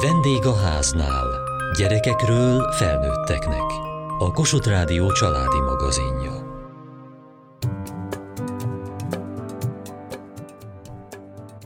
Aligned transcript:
Vendég 0.00 0.46
a 0.46 0.56
háznál. 0.56 1.26
Gyerekekről 1.78 2.72
felnőtteknek. 2.72 3.64
A 4.18 4.30
Kossuth 4.32 4.68
Rádió 4.68 5.12
családi 5.12 5.60
magazinja. 5.60 6.49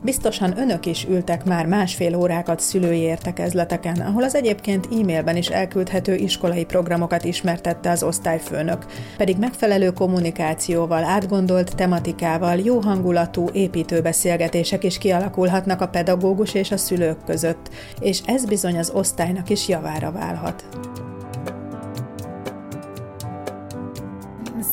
Biztosan 0.05 0.57
önök 0.57 0.85
is 0.85 1.05
ültek 1.09 1.45
már 1.45 1.65
másfél 1.65 2.15
órákat 2.15 2.59
szülői 2.59 2.99
értekezleteken, 2.99 3.99
ahol 3.99 4.23
az 4.23 4.35
egyébként 4.35 4.87
e-mailben 4.91 5.35
is 5.35 5.47
elküldhető 5.47 6.15
iskolai 6.15 6.65
programokat 6.65 7.23
ismertette 7.23 7.89
az 7.89 8.03
osztályfőnök, 8.03 8.85
pedig 9.17 9.37
megfelelő 9.37 9.91
kommunikációval, 9.91 11.03
átgondolt 11.03 11.75
tematikával, 11.75 12.57
jó 12.57 12.79
hangulatú, 12.79 13.49
építő 13.53 14.01
beszélgetések 14.01 14.83
is 14.83 14.97
kialakulhatnak 14.97 15.81
a 15.81 15.87
pedagógus 15.87 16.53
és 16.53 16.71
a 16.71 16.77
szülők 16.77 17.23
között, 17.25 17.69
és 17.99 18.21
ez 18.25 18.45
bizony 18.45 18.77
az 18.77 18.91
osztálynak 18.93 19.49
is 19.49 19.67
javára 19.67 20.11
válhat. 20.11 20.65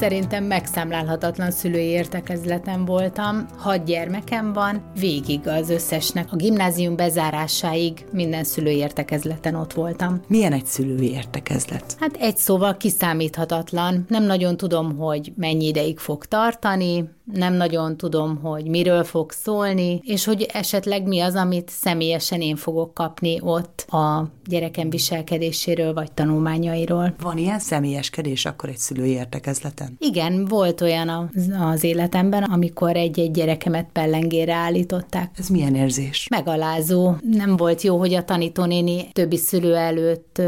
Szerintem 0.02 0.44
megszámlálhatatlan 0.44 1.50
szülői 1.50 1.86
értekezleten 1.86 2.84
voltam, 2.84 3.46
hat 3.56 3.84
gyermekem 3.84 4.52
van, 4.52 4.90
végig 4.98 5.48
az 5.48 5.70
összesnek. 5.70 6.32
A 6.32 6.36
gimnázium 6.36 6.96
bezárásáig 6.96 8.06
minden 8.12 8.44
szülői 8.44 8.76
értekezleten 8.76 9.54
ott 9.54 9.72
voltam. 9.72 10.20
Milyen 10.28 10.52
egy 10.52 10.66
szülői 10.66 11.10
értekezlet? 11.10 11.96
Hát 12.00 12.16
egy 12.16 12.36
szóval 12.36 12.76
kiszámíthatatlan. 12.76 14.04
Nem 14.08 14.24
nagyon 14.24 14.56
tudom, 14.56 14.96
hogy 14.96 15.32
mennyi 15.36 15.66
ideig 15.66 15.98
fog 15.98 16.26
tartani, 16.26 17.04
nem 17.24 17.54
nagyon 17.54 17.96
tudom, 17.96 18.36
hogy 18.42 18.66
miről 18.66 19.04
fog 19.04 19.32
szólni, 19.32 20.00
és 20.04 20.24
hogy 20.24 20.46
esetleg 20.52 21.06
mi 21.06 21.20
az, 21.20 21.34
amit 21.34 21.68
személyesen 21.70 22.40
én 22.40 22.56
fogok 22.56 22.94
kapni 22.94 23.38
ott 23.40 23.84
a 23.88 24.30
gyerekem 24.46 24.90
viselkedéséről 24.90 25.92
vagy 25.92 26.12
tanulmányairól. 26.12 27.14
Van 27.20 27.38
ilyen 27.38 27.58
személyeskedés 27.58 28.44
akkor 28.44 28.68
egy 28.68 28.78
szülői 28.78 29.10
értekezleten? 29.10 29.96
Igen, 29.98 30.44
volt 30.44 30.80
olyan 30.80 31.08
az, 31.08 31.52
az 31.60 31.84
életemben, 31.84 32.42
amikor 32.42 32.96
egy-egy 32.96 33.30
gyerekemet 33.30 33.88
pellengére 33.92 34.54
állították. 34.54 35.30
Ez 35.38 35.48
milyen 35.48 35.74
érzés? 35.74 36.26
Megalázó. 36.30 37.14
Nem 37.30 37.56
volt 37.56 37.82
jó, 37.82 37.98
hogy 37.98 38.14
a 38.14 38.24
tanítónéni 38.24 39.12
többi 39.12 39.36
szülő 39.36 39.74
előtt 39.74 40.42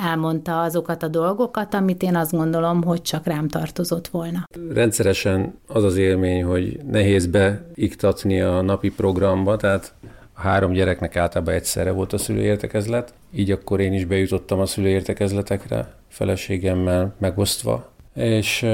elmondta 0.00 0.60
azokat 0.60 1.02
a 1.02 1.08
dolgokat, 1.08 1.74
amit 1.74 2.02
én 2.02 2.16
azt 2.16 2.32
gondolom, 2.32 2.82
hogy 2.82 3.02
csak 3.02 3.26
rám 3.26 3.48
tartozott 3.48 4.08
volna. 4.08 4.44
Rendszeresen 4.72 5.58
az 5.66 5.84
az 5.84 5.96
élmény, 5.96 6.44
hogy 6.44 6.80
nehéz 6.90 7.26
beiktatni 7.26 8.40
a 8.40 8.60
napi 8.60 8.90
programba, 8.90 9.56
tehát 9.56 9.94
a 10.34 10.40
három 10.40 10.72
gyereknek 10.72 11.16
általában 11.16 11.54
egyszerre 11.54 11.90
volt 11.90 12.12
a 12.12 12.18
szülőértekezlet, 12.18 13.14
így 13.34 13.50
akkor 13.50 13.80
én 13.80 13.92
is 13.92 14.04
bejutottam 14.04 14.60
a 14.60 14.66
szülőértekezletekre, 14.66 15.94
feleségemmel 16.08 17.14
megosztva, 17.18 17.88
és 18.14 18.66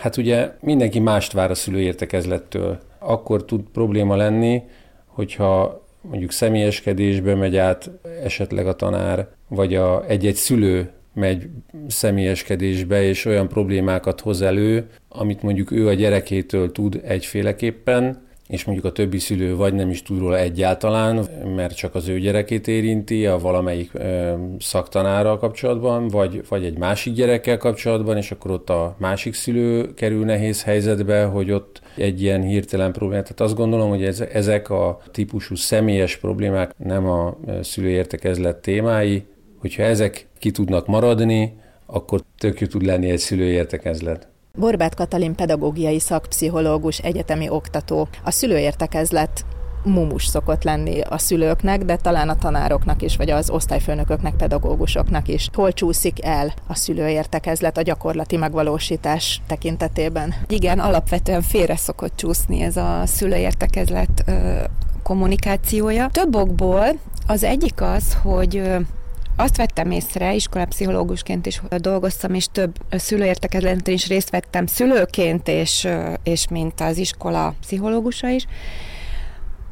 hát 0.00 0.16
ugye 0.16 0.52
mindenki 0.60 0.98
mást 0.98 1.32
vár 1.32 1.50
a 1.50 1.54
szülőértekezlettől. 1.54 2.78
Akkor 2.98 3.44
tud 3.44 3.60
probléma 3.72 4.16
lenni, 4.16 4.62
hogyha 5.06 5.85
mondjuk 6.08 6.32
személyeskedésbe 6.32 7.34
megy 7.34 7.56
át 7.56 7.90
esetleg 8.22 8.66
a 8.66 8.76
tanár, 8.76 9.28
vagy 9.48 9.74
a, 9.74 10.04
egy-egy 10.06 10.34
szülő 10.34 10.90
megy 11.14 11.48
személyeskedésbe, 11.88 13.02
és 13.02 13.24
olyan 13.24 13.48
problémákat 13.48 14.20
hoz 14.20 14.42
elő, 14.42 14.86
amit 15.08 15.42
mondjuk 15.42 15.70
ő 15.70 15.88
a 15.88 15.92
gyerekétől 15.92 16.72
tud 16.72 17.00
egyféleképpen, 17.04 18.25
és 18.48 18.64
mondjuk 18.64 18.86
a 18.86 18.92
többi 18.92 19.18
szülő 19.18 19.56
vagy 19.56 19.74
nem 19.74 19.90
is 19.90 20.02
tud 20.02 20.18
róla 20.18 20.38
egyáltalán, 20.38 21.26
mert 21.56 21.76
csak 21.76 21.94
az 21.94 22.08
ő 22.08 22.18
gyerekét 22.18 22.68
érinti 22.68 23.26
a 23.26 23.38
valamelyik 23.38 23.90
ö, 23.92 24.32
szaktanárral 24.58 25.38
kapcsolatban, 25.38 26.08
vagy, 26.08 26.42
vagy 26.48 26.64
egy 26.64 26.78
másik 26.78 27.14
gyerekkel 27.14 27.56
kapcsolatban, 27.56 28.16
és 28.16 28.30
akkor 28.30 28.50
ott 28.50 28.70
a 28.70 28.96
másik 28.98 29.34
szülő 29.34 29.94
kerül 29.94 30.24
nehéz 30.24 30.62
helyzetbe, 30.62 31.24
hogy 31.24 31.50
ott 31.50 31.80
egy 31.96 32.22
ilyen 32.22 32.42
hirtelen 32.42 32.92
problémát. 32.92 33.24
Tehát 33.24 33.40
azt 33.40 33.54
gondolom, 33.54 33.88
hogy 33.88 34.04
ez, 34.04 34.20
ezek 34.20 34.70
a 34.70 35.00
típusú 35.10 35.54
személyes 35.54 36.16
problémák 36.16 36.74
nem 36.78 37.06
a 37.06 37.36
szülőértekezlet 37.62 38.56
témái, 38.56 39.24
hogyha 39.58 39.82
ezek 39.82 40.26
ki 40.38 40.50
tudnak 40.50 40.86
maradni, 40.86 41.58
akkor 41.86 42.20
tök 42.38 42.60
jó 42.60 42.66
tud 42.66 42.82
lenni 42.82 43.10
egy 43.10 43.18
szülőértekezlet. 43.18 44.28
Borbát 44.56 44.94
Katalin 44.94 45.34
pedagógiai 45.34 45.98
szakpszichológus, 45.98 46.98
egyetemi 46.98 47.48
oktató. 47.48 48.08
A 48.24 48.30
szülőértekezlet 48.30 49.44
mumus 49.84 50.26
szokott 50.26 50.62
lenni 50.62 51.00
a 51.00 51.18
szülőknek, 51.18 51.84
de 51.84 51.96
talán 51.96 52.28
a 52.28 52.36
tanároknak 52.36 53.02
is, 53.02 53.16
vagy 53.16 53.30
az 53.30 53.50
osztályfőnököknek, 53.50 54.34
pedagógusoknak 54.34 55.28
is. 55.28 55.48
Hol 55.52 55.72
csúszik 55.72 56.24
el 56.24 56.54
a 56.66 56.74
szülőértekezlet 56.74 57.78
a 57.78 57.82
gyakorlati 57.82 58.36
megvalósítás 58.36 59.42
tekintetében? 59.46 60.34
Igen, 60.48 60.78
alapvetően 60.78 61.42
félre 61.42 61.76
szokott 61.76 62.16
csúszni 62.16 62.60
ez 62.60 62.76
a 62.76 63.02
szülőértekezlet 63.04 64.24
kommunikációja. 65.02 66.08
Több 66.12 66.34
okból 66.34 66.86
az 67.26 67.42
egyik 67.42 67.80
az, 67.80 68.16
hogy 68.22 68.62
azt 69.36 69.56
vettem 69.56 69.90
észre, 69.90 70.34
iskolapszichológusként 70.34 71.46
is 71.46 71.60
dolgoztam, 71.76 72.34
és 72.34 72.46
több 72.52 72.76
szülőértekezleten 72.90 73.94
is 73.94 74.08
részt 74.08 74.30
vettem 74.30 74.66
szülőként, 74.66 75.48
és, 75.48 75.88
és 76.22 76.48
mint 76.48 76.80
az 76.80 76.96
iskola 76.96 77.54
pszichológusa 77.60 78.28
is, 78.28 78.46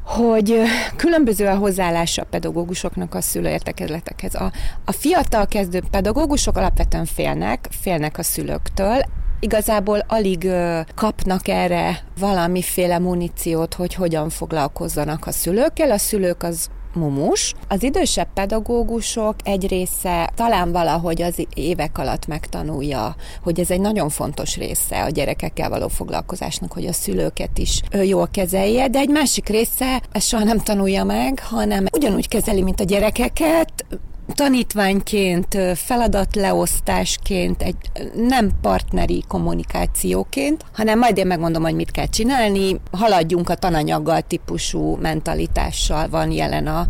hogy 0.05 0.61
különböző 0.95 1.47
a 1.47 1.55
hozzáállása 1.55 2.21
a 2.21 2.27
pedagógusoknak 2.29 3.15
a 3.15 3.21
szülőértekezletekhez. 3.21 4.35
A, 4.35 4.51
a 4.85 4.91
fiatal 4.91 5.47
kezdő 5.47 5.81
pedagógusok 5.91 6.57
alapvetően 6.57 7.05
félnek, 7.05 7.67
félnek 7.81 8.17
a 8.17 8.23
szülőktől, 8.23 9.01
igazából 9.39 9.99
alig 10.07 10.51
kapnak 10.95 11.47
erre 11.47 11.99
valamiféle 12.19 12.99
muníciót, 12.99 13.73
hogy 13.73 13.93
hogyan 13.93 14.29
foglalkozzanak 14.29 15.27
a 15.27 15.31
szülőkkel. 15.31 15.91
A 15.91 15.97
szülők 15.97 16.43
az 16.43 16.69
mumus. 16.95 17.53
Az 17.67 17.83
idősebb 17.83 18.27
pedagógusok 18.33 19.35
egy 19.43 19.67
része 19.67 20.31
talán 20.35 20.71
valahogy 20.71 21.21
az 21.21 21.47
évek 21.53 21.97
alatt 21.97 22.27
megtanulja, 22.27 23.15
hogy 23.43 23.59
ez 23.59 23.71
egy 23.71 23.81
nagyon 23.81 24.09
fontos 24.09 24.57
része 24.57 25.03
a 25.03 25.09
gyerekekkel 25.09 25.69
való 25.69 25.87
foglalkozásnak, 25.87 26.73
hogy 26.73 26.85
a 26.85 26.93
szülőket 26.93 27.57
is 27.57 27.81
jól 28.03 28.27
kezelje, 28.31 28.87
de 28.87 28.99
egy 28.99 29.09
másik 29.09 29.47
része 29.47 30.01
ezt 30.11 30.27
soha 30.27 30.43
nem 30.43 30.59
tanulja 30.59 31.03
meg, 31.03 31.39
hanem 31.39 31.85
ugyanúgy 31.93 32.27
kezeli, 32.27 32.61
mint 32.61 32.79
a 32.79 32.83
gyerekeket, 32.83 33.85
tanítványként, 34.33 35.57
feladatleosztásként, 35.75 37.61
egy 37.61 37.75
nem 38.15 38.51
partneri 38.61 39.23
kommunikációként, 39.27 40.65
hanem 40.73 40.99
majd 40.99 41.17
én 41.17 41.27
megmondom, 41.27 41.63
hogy 41.63 41.75
mit 41.75 41.91
kell 41.91 42.07
csinálni, 42.07 42.79
haladjunk 42.91 43.49
a 43.49 43.55
tananyaggal 43.55 44.21
típusú 44.21 44.95
mentalitással 44.95 46.09
van 46.09 46.31
jelen 46.31 46.67
a, 46.67 46.87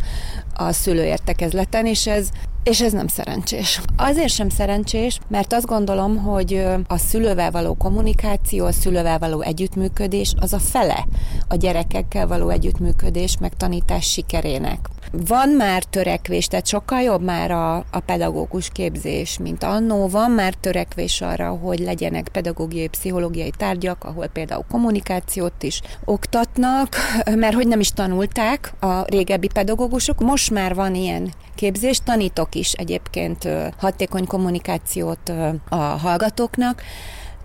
a 0.53 0.71
szülőértekezleten, 0.71 1.85
és 1.85 2.07
ez 2.07 2.29
és 2.65 2.81
ez 2.81 2.91
nem 2.91 3.07
szerencsés. 3.07 3.81
Azért 3.97 4.29
sem 4.29 4.49
szerencsés, 4.49 5.19
mert 5.27 5.53
azt 5.53 5.65
gondolom, 5.65 6.17
hogy 6.17 6.63
a 6.87 6.97
szülővel 6.97 7.51
való 7.51 7.73
kommunikáció, 7.73 8.65
a 8.65 8.71
szülővel 8.71 9.19
való 9.19 9.41
együttműködés 9.41 10.33
az 10.39 10.53
a 10.53 10.59
fele 10.59 11.07
a 11.47 11.55
gyerekekkel 11.55 12.27
való 12.27 12.49
együttműködés, 12.49 13.37
meg 13.39 13.53
tanítás 13.53 14.05
sikerének. 14.11 14.89
Van 15.11 15.49
már 15.49 15.83
törekvés, 15.83 16.47
tehát 16.47 16.67
sokkal 16.67 17.01
jobb 17.01 17.21
már 17.21 17.51
a, 17.51 17.75
a 17.75 17.99
pedagógus 18.05 18.69
képzés, 18.69 19.37
mint 19.37 19.63
annó. 19.63 20.07
Van 20.07 20.31
már 20.31 20.53
törekvés 20.53 21.21
arra, 21.21 21.49
hogy 21.49 21.79
legyenek 21.79 22.27
pedagógiai, 22.27 22.87
pszichológiai 22.87 23.51
tárgyak, 23.57 24.03
ahol 24.03 24.27
például 24.27 24.65
kommunikációt 24.71 25.63
is 25.63 25.81
oktatnak, 26.05 26.95
mert 27.35 27.55
hogy 27.55 27.67
nem 27.67 27.79
is 27.79 27.89
tanulták 27.89 28.73
a 28.79 29.01
régebbi 29.05 29.47
pedagógusok. 29.53 30.19
Most 30.19 30.51
már 30.51 30.75
van 30.75 30.95
ilyen 30.95 31.33
képzés, 31.55 31.99
tanítok 32.03 32.54
is 32.55 32.71
egyébként 32.71 33.47
hatékony 33.77 34.27
kommunikációt 34.27 35.31
a 35.69 35.75
hallgatóknak, 35.75 36.81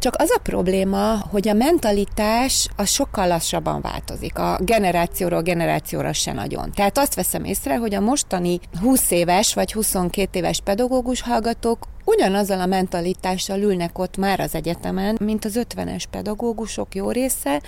csak 0.01 0.15
az 0.19 0.31
a 0.31 0.41
probléma, 0.43 1.17
hogy 1.31 1.49
a 1.49 1.53
mentalitás 1.53 2.69
az 2.77 2.89
sokkal 2.89 3.27
lassabban 3.27 3.81
változik. 3.81 4.39
A 4.39 4.59
generációról 4.61 5.43
generációra 5.43 6.13
se 6.13 6.33
nagyon. 6.33 6.73
Tehát 6.73 6.99
azt 6.99 7.15
veszem 7.15 7.45
észre, 7.45 7.77
hogy 7.77 7.95
a 7.95 8.01
mostani 8.01 8.61
20 8.81 9.11
éves 9.11 9.55
vagy 9.55 9.73
22 9.73 10.39
éves 10.39 10.61
pedagógus 10.61 11.23
hallgatók 11.23 11.87
ugyanazzal 12.05 12.61
a 12.61 12.67
mentalitással 12.67 13.61
ülnek 13.61 13.99
ott 13.99 14.17
már 14.17 14.41
az 14.41 14.55
egyetemen, 14.55 15.19
mint 15.21 15.45
az 15.45 15.61
50-es 15.75 16.05
pedagógusok 16.11 16.95
jó 16.95 17.11
része, 17.11 17.63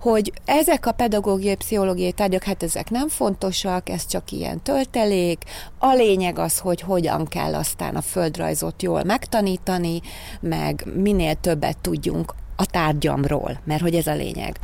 hogy 0.00 0.32
ezek 0.44 0.86
a 0.86 0.92
pedagógiai, 0.92 1.56
pszichológiai 1.56 2.12
tárgyak, 2.12 2.42
hát 2.42 2.62
ezek 2.62 2.90
nem 2.90 3.08
fontosak, 3.08 3.88
ez 3.88 4.06
csak 4.06 4.30
ilyen 4.30 4.62
töltelék. 4.62 5.42
A 5.78 5.94
lényeg 5.94 6.38
az, 6.38 6.58
hogy 6.58 6.80
hogyan 6.80 7.26
kell 7.26 7.54
aztán 7.54 7.96
a 7.96 8.00
földrajzot 8.00 8.82
jól 8.82 9.04
megtanítani, 9.04 10.00
meg 10.40 10.86
minél 10.94 11.34
többet 11.34 11.78
tudjunk 11.78 12.34
a 12.56 12.66
tárgyamról, 12.66 13.60
mert 13.64 13.80
hogy 13.80 13.94
ez 13.94 14.06
a 14.06 14.14
lényeg. 14.14 14.56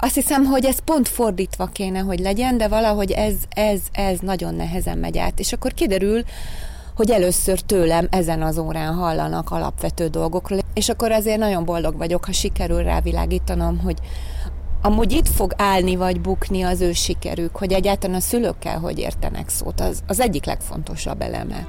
azt 0.00 0.14
hiszem, 0.14 0.44
hogy 0.44 0.64
ez 0.64 0.78
pont 0.78 1.08
fordítva 1.08 1.66
kéne, 1.66 1.98
hogy 1.98 2.18
legyen, 2.18 2.56
de 2.56 2.68
valahogy 2.68 3.10
ez, 3.10 3.34
ez, 3.48 3.80
ez 3.92 4.18
nagyon 4.18 4.54
nehezen 4.54 4.98
megy 4.98 5.18
át. 5.18 5.38
És 5.38 5.52
akkor 5.52 5.74
kiderül, 5.74 6.24
hogy 6.96 7.10
először 7.10 7.60
tőlem 7.60 8.06
ezen 8.10 8.42
az 8.42 8.58
órán 8.58 8.94
hallanak 8.94 9.50
alapvető 9.50 10.06
dolgokról, 10.06 10.58
és 10.74 10.88
akkor 10.88 11.12
azért 11.12 11.38
nagyon 11.38 11.64
boldog 11.64 11.96
vagyok, 11.96 12.24
ha 12.24 12.32
sikerül 12.32 12.82
rávilágítanom, 12.82 13.78
hogy 13.78 13.96
amúgy 14.82 15.12
itt 15.12 15.28
fog 15.28 15.52
állni 15.56 15.96
vagy 15.96 16.20
bukni 16.20 16.62
az 16.62 16.80
ő 16.80 16.92
sikerük, 16.92 17.56
hogy 17.56 17.72
egyáltalán 17.72 18.16
a 18.16 18.20
szülőkkel 18.20 18.78
hogy 18.78 18.98
értenek 18.98 19.48
szót, 19.48 19.80
az, 19.80 20.02
az 20.06 20.20
egyik 20.20 20.44
legfontosabb 20.44 21.20
eleme. 21.20 21.66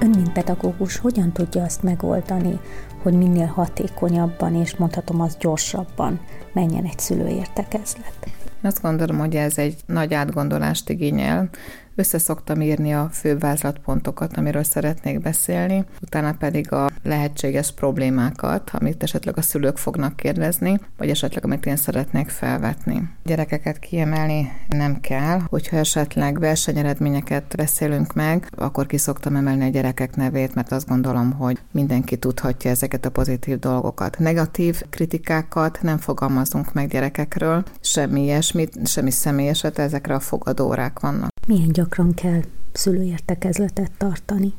Ön, 0.00 0.10
mint 0.10 0.32
pedagógus, 0.32 0.96
hogyan 0.96 1.32
tudja 1.32 1.62
azt 1.62 1.82
megoldani, 1.82 2.60
hogy 3.02 3.12
minél 3.12 3.46
hatékonyabban 3.46 4.54
és 4.54 4.76
mondhatom 4.76 5.20
az 5.20 5.36
gyorsabban 5.40 6.20
menjen 6.52 6.84
egy 6.84 6.98
szülőértekezlet? 6.98 8.14
Azt 8.62 8.82
gondolom, 8.82 9.18
hogy 9.18 9.36
ez 9.36 9.58
egy 9.58 9.76
nagy 9.86 10.14
átgondolást 10.14 10.88
igényel, 10.90 11.48
Összeszoktam 11.94 12.60
írni 12.60 12.94
a 12.94 13.08
fő 13.12 13.38
vázlatpontokat, 13.38 14.36
amiről 14.36 14.62
szeretnék 14.62 15.20
beszélni, 15.20 15.84
utána 16.02 16.32
pedig 16.32 16.72
a 16.72 16.90
lehetséges 17.02 17.72
problémákat, 17.72 18.70
amit 18.72 19.02
esetleg 19.02 19.36
a 19.36 19.42
szülők 19.42 19.76
fognak 19.76 20.16
kérdezni, 20.16 20.80
vagy 20.96 21.10
esetleg 21.10 21.44
amit 21.44 21.66
én 21.66 21.76
szeretnék 21.76 22.28
felvetni. 22.28 23.08
Gyerekeket 23.24 23.78
kiemelni 23.78 24.52
nem 24.68 25.00
kell, 25.00 25.40
hogyha 25.48 25.76
esetleg 25.76 26.38
versenyeredményeket 26.38 27.54
beszélünk 27.56 28.14
meg, 28.14 28.46
akkor 28.56 28.86
ki 28.86 28.96
szoktam 28.96 29.36
emelni 29.36 29.64
a 29.64 29.68
gyerekek 29.68 30.16
nevét, 30.16 30.54
mert 30.54 30.72
azt 30.72 30.88
gondolom, 30.88 31.32
hogy 31.32 31.58
mindenki 31.70 32.16
tudhatja 32.16 32.70
ezeket 32.70 33.04
a 33.04 33.10
pozitív 33.10 33.58
dolgokat. 33.58 34.18
Negatív 34.18 34.82
kritikákat 34.90 35.78
nem 35.82 35.98
fogalmazunk 35.98 36.72
meg 36.72 36.88
gyerekekről, 36.88 37.62
semmi 37.80 38.22
ilyesmit, 38.22 38.86
semmi 38.86 39.10
személyeset, 39.10 39.78
ezekre 39.78 40.14
a 40.14 40.20
fogadórák 40.20 41.00
vannak. 41.00 41.31
Milyen 41.46 41.72
gyakran 41.72 42.14
kell 42.14 42.40
szülőértekezletet 42.72 43.90
tartani? 43.96 44.52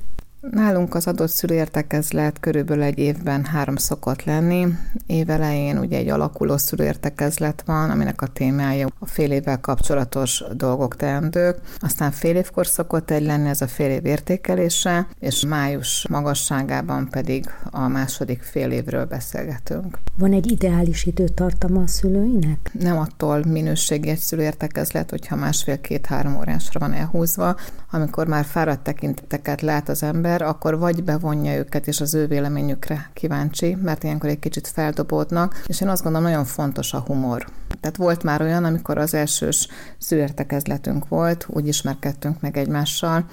Nálunk 0.52 0.96
az 0.96 1.08
adott 1.08 1.30
szülőértekezlet 1.30 2.40
körülbelül 2.40 2.84
egy 2.84 2.98
évben 2.98 3.46
három 3.46 3.76
szokott 3.76 4.24
lenni. 4.24 4.68
Évelején 5.06 5.78
ugye 5.78 5.98
egy 5.98 6.10
alakuló 6.10 6.58
szülőértekezlet 6.58 7.64
van, 7.66 7.90
aminek 7.90 8.22
a 8.22 8.28
témája 8.28 8.88
a 9.00 9.06
fél 9.06 9.32
évvel 9.32 9.60
kapcsolatos 9.60 10.44
dolgok 10.54 10.96
teendők. 10.96 11.58
Aztán 11.80 12.12
fél 12.12 12.36
évkor 12.36 12.68
szokott 12.68 13.12
egy 13.12 13.26
lenni 13.26 13.50
ez 13.50 13.62
a 13.62 13.68
fél 13.68 13.90
év 13.90 14.06
értékelése, 14.06 15.08
és 15.20 15.46
május 15.46 16.08
magasságában 16.10 17.08
pedig 17.10 17.46
a 17.72 17.88
második 17.88 18.42
fél 18.42 18.72
évről 18.72 19.06
beszélgetünk. 19.06 19.98
Van 20.18 20.34
egy 20.34 20.52
ideális 20.52 21.06
időtartama 21.06 21.82
a 21.82 21.88
szülőinek? 21.88 22.72
Nem 22.80 22.98
attól 22.98 23.44
minőségi 23.46 24.10
egy 24.10 24.18
szülőértekezlet, 24.18 25.10
hogyha 25.10 25.36
másfél-két-három 25.36 26.38
órásra 26.38 26.80
van 26.80 26.94
elhúzva, 26.94 27.56
amikor 27.92 28.28
már 28.28 28.46
fáradt 28.46 28.84
tekinteteket 28.84 29.62
lát 29.62 29.90
az 29.90 30.04
ember, 30.04 30.33
ember, 30.34 30.48
akkor 30.48 30.80
vagy 30.80 31.04
bevonja 31.04 31.56
őket, 31.58 31.88
és 31.88 32.02
az 32.02 32.14
ő 32.14 32.28
véleményükre 32.28 33.10
kíváncsi, 33.14 33.78
mert 33.82 34.04
ilyenkor 34.04 34.30
egy 34.30 34.40
kicsit 34.40 34.68
feldobódnak, 34.68 35.64
és 35.68 35.82
én 35.82 35.88
azt 35.88 36.04
gondolom, 36.04 36.28
nagyon 36.28 36.46
fontos 36.46 36.94
a 36.94 37.00
humor. 37.00 37.46
Tehát 37.80 37.98
volt 37.98 38.24
már 38.24 38.42
olyan, 38.42 38.64
amikor 38.64 38.98
az 38.98 39.14
elsős 39.14 39.68
szülértekezletünk 39.98 41.08
volt, 41.08 41.46
úgy 41.50 41.68
ismerkedtünk 41.68 42.42
meg 42.42 42.58
egymással, 42.58 43.26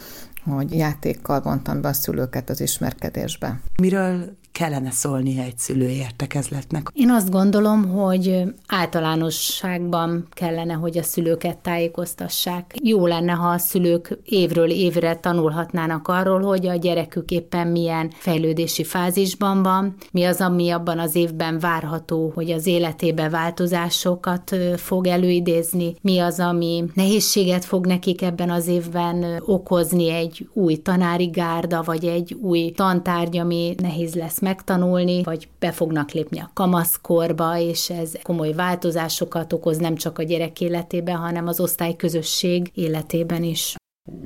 hogy 0.44 0.76
játékkal 0.76 1.41
vontam 1.41 1.81
be 1.81 1.88
a 1.88 1.93
szülőket 1.93 2.50
az 2.50 2.61
ismerkedésbe. 2.61 3.61
Miről 3.81 4.38
kellene 4.52 4.91
szólnia 4.91 5.43
egy 5.43 5.58
szülői 5.58 5.97
értekezletnek? 5.97 6.91
Én 6.94 7.11
azt 7.11 7.31
gondolom, 7.31 7.88
hogy 7.88 8.43
általánosságban 8.67 10.26
kellene, 10.31 10.73
hogy 10.73 10.99
a 10.99 11.02
szülőket 11.02 11.58
tájékoztassák. 11.58 12.75
Jó 12.82 13.06
lenne, 13.06 13.32
ha 13.32 13.49
a 13.49 13.58
szülők 13.58 14.19
évről 14.25 14.70
évre 14.70 15.17
tanulhatnának 15.17 16.08
arról, 16.08 16.41
hogy 16.41 16.67
a 16.67 16.75
gyerekük 16.75 17.31
éppen 17.31 17.67
milyen 17.67 18.11
fejlődési 18.14 18.85
fázisban 18.85 19.62
van, 19.62 19.94
mi 20.12 20.25
az, 20.25 20.41
ami 20.41 20.70
abban 20.70 20.99
az 20.99 21.14
évben 21.14 21.58
várható, 21.58 22.32
hogy 22.35 22.50
az 22.50 22.67
életébe 22.67 23.29
változásokat 23.29 24.56
fog 24.76 25.06
előidézni, 25.06 25.94
mi 26.00 26.19
az, 26.19 26.41
ami 26.41 26.85
nehézséget 26.94 27.64
fog 27.64 27.87
nekik 27.87 28.23
ebben 28.23 28.50
az 28.50 28.67
évben 28.67 29.43
okozni 29.46 30.11
egy 30.11 30.49
új 30.53 30.76
tanári 30.76 31.26
gárda, 31.26 31.82
vagy 31.82 32.05
egy 32.05 32.37
új 32.41 32.70
tantárgy, 32.70 33.37
ami 33.37 33.75
nehéz 33.79 34.14
lesz 34.14 34.39
megtanulni, 34.40 35.22
vagy 35.22 35.48
be 35.58 35.72
fognak 35.72 36.10
lépni 36.10 36.38
a 36.38 36.50
kamaszkorba, 36.54 37.58
és 37.58 37.90
ez 37.90 38.12
komoly 38.22 38.52
változásokat 38.52 39.52
okoz 39.52 39.78
nem 39.78 39.94
csak 39.94 40.19
a 40.19 40.22
gyerek 40.22 40.60
életében, 40.60 41.16
hanem 41.16 41.46
az 41.46 41.60
osztályközösség 41.60 42.70
életében 42.75 43.42
is 43.42 43.75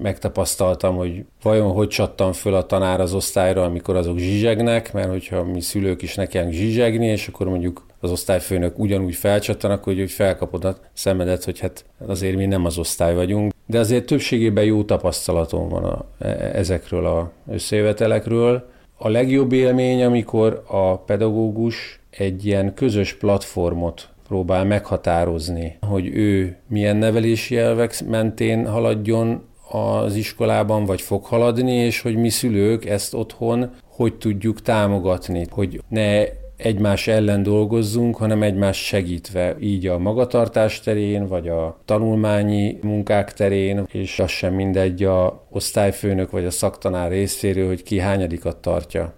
megtapasztaltam, 0.03 0.97
hogy 0.97 1.25
vajon 1.43 1.73
hogy 1.73 1.89
csattam 1.89 2.33
föl 2.33 2.55
a 2.55 2.67
tanár 2.67 3.01
az 3.01 3.15
osztályra, 3.15 3.65
amikor 3.65 3.97
azok 3.97 4.19
zsizsegnek, 4.19 4.93
mert 4.93 5.09
hogyha 5.09 5.45
mi 5.45 5.61
szülők 5.61 6.03
is 6.03 6.15
nekiánk 6.15 6.53
zsizsegni, 6.53 7.07
és 7.07 7.29
akkor 7.29 7.49
mondjuk 7.49 7.87
az 8.01 8.11
osztályfőnök 8.11 8.79
ugyanúgy 8.79 9.15
felcsattanak, 9.15 9.85
hogy, 9.85 9.99
hogy 9.99 10.11
felkapod 10.11 10.65
a 10.65 10.77
szemedet, 10.93 11.45
hogy 11.45 11.59
hát 11.59 11.85
azért 12.07 12.37
mi 12.37 12.47
nem 12.47 12.65
az 12.65 12.79
osztály 12.79 13.15
vagyunk. 13.15 13.53
De 13.67 13.79
azért 13.79 14.07
többségében 14.07 14.65
jó 14.65 14.85
tapasztalatom 14.85 15.69
van 15.69 15.85
a, 15.85 16.05
e, 16.19 16.29
ezekről 16.55 17.07
a 17.07 17.31
összejövetelekről, 17.51 18.73
a 19.05 19.09
legjobb 19.09 19.53
élmény, 19.53 20.03
amikor 20.03 20.63
a 20.67 20.99
pedagógus 20.99 22.01
egy 22.11 22.47
ilyen 22.47 22.75
közös 22.75 23.15
platformot 23.15 24.09
próbál 24.29 24.65
meghatározni, 24.65 25.77
hogy 25.81 26.07
ő 26.07 26.57
milyen 26.69 26.97
nevelési 26.97 27.57
elvek 27.57 28.05
mentén 28.09 28.67
haladjon 28.67 29.43
az 29.71 30.15
iskolában, 30.15 30.85
vagy 30.85 31.01
fog 31.01 31.25
haladni, 31.25 31.73
és 31.73 32.01
hogy 32.01 32.17
mi 32.17 32.29
szülők 32.29 32.85
ezt 32.85 33.15
otthon 33.15 33.71
hogy 33.97 34.15
tudjuk 34.15 34.63
támogatni, 34.63 35.47
hogy 35.51 35.81
ne 35.89 36.23
egymás 36.57 37.07
ellen 37.09 37.43
dolgozzunk, 37.43 38.17
hanem 38.17 38.43
egymás 38.43 38.85
segítve, 38.85 39.57
így 39.61 39.87
a 39.87 39.99
magatartás 39.99 40.81
terén, 40.81 41.27
vagy 41.27 41.49
a 41.49 41.79
tanulmányi 41.85 42.79
munkák 42.83 43.33
terén, 43.33 43.87
és 43.93 44.19
az 44.19 44.31
sem 44.31 44.55
mindegy 44.55 45.05
a 45.05 45.47
osztályfőnök 45.51 46.31
vagy 46.31 46.45
a 46.45 46.51
szaktanár 46.51 47.11
részéről, 47.11 47.67
hogy 47.67 47.83
ki 47.83 47.99
hányadikat 47.99 48.57
tartja. 48.57 49.15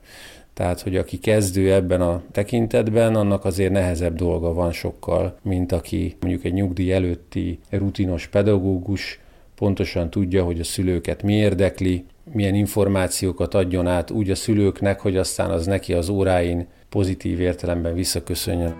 Tehát, 0.55 0.81
hogy 0.81 0.97
aki 0.97 1.19
kezdő 1.19 1.73
ebben 1.73 2.00
a 2.00 2.23
tekintetben, 2.33 3.14
annak 3.14 3.45
azért 3.45 3.73
nehezebb 3.73 4.14
dolga 4.14 4.52
van 4.52 4.73
sokkal, 4.73 5.38
mint 5.43 5.73
aki 5.73 6.16
mondjuk 6.21 6.45
egy 6.45 6.52
nyugdíj 6.52 6.93
előtti 6.93 7.59
rutinos 7.71 8.26
pedagógus, 8.26 9.21
pontosan 9.55 10.11
tudja, 10.11 10.45
hogy 10.45 10.61
a 10.61 10.64
szülőket 10.64 11.23
mi 11.23 11.35
érdekli, 11.35 12.05
milyen 12.33 12.55
információkat 12.55 13.55
adjon 13.55 13.87
át 13.87 14.11
úgy 14.11 14.31
a 14.31 14.35
szülőknek, 14.35 15.00
hogy 15.00 15.16
aztán 15.16 15.50
az 15.50 15.66
neki 15.66 15.93
az 15.93 16.09
óráin 16.09 16.66
pozitív 16.88 17.40
értelemben 17.40 17.95
visszaköszönjön. 17.95 18.75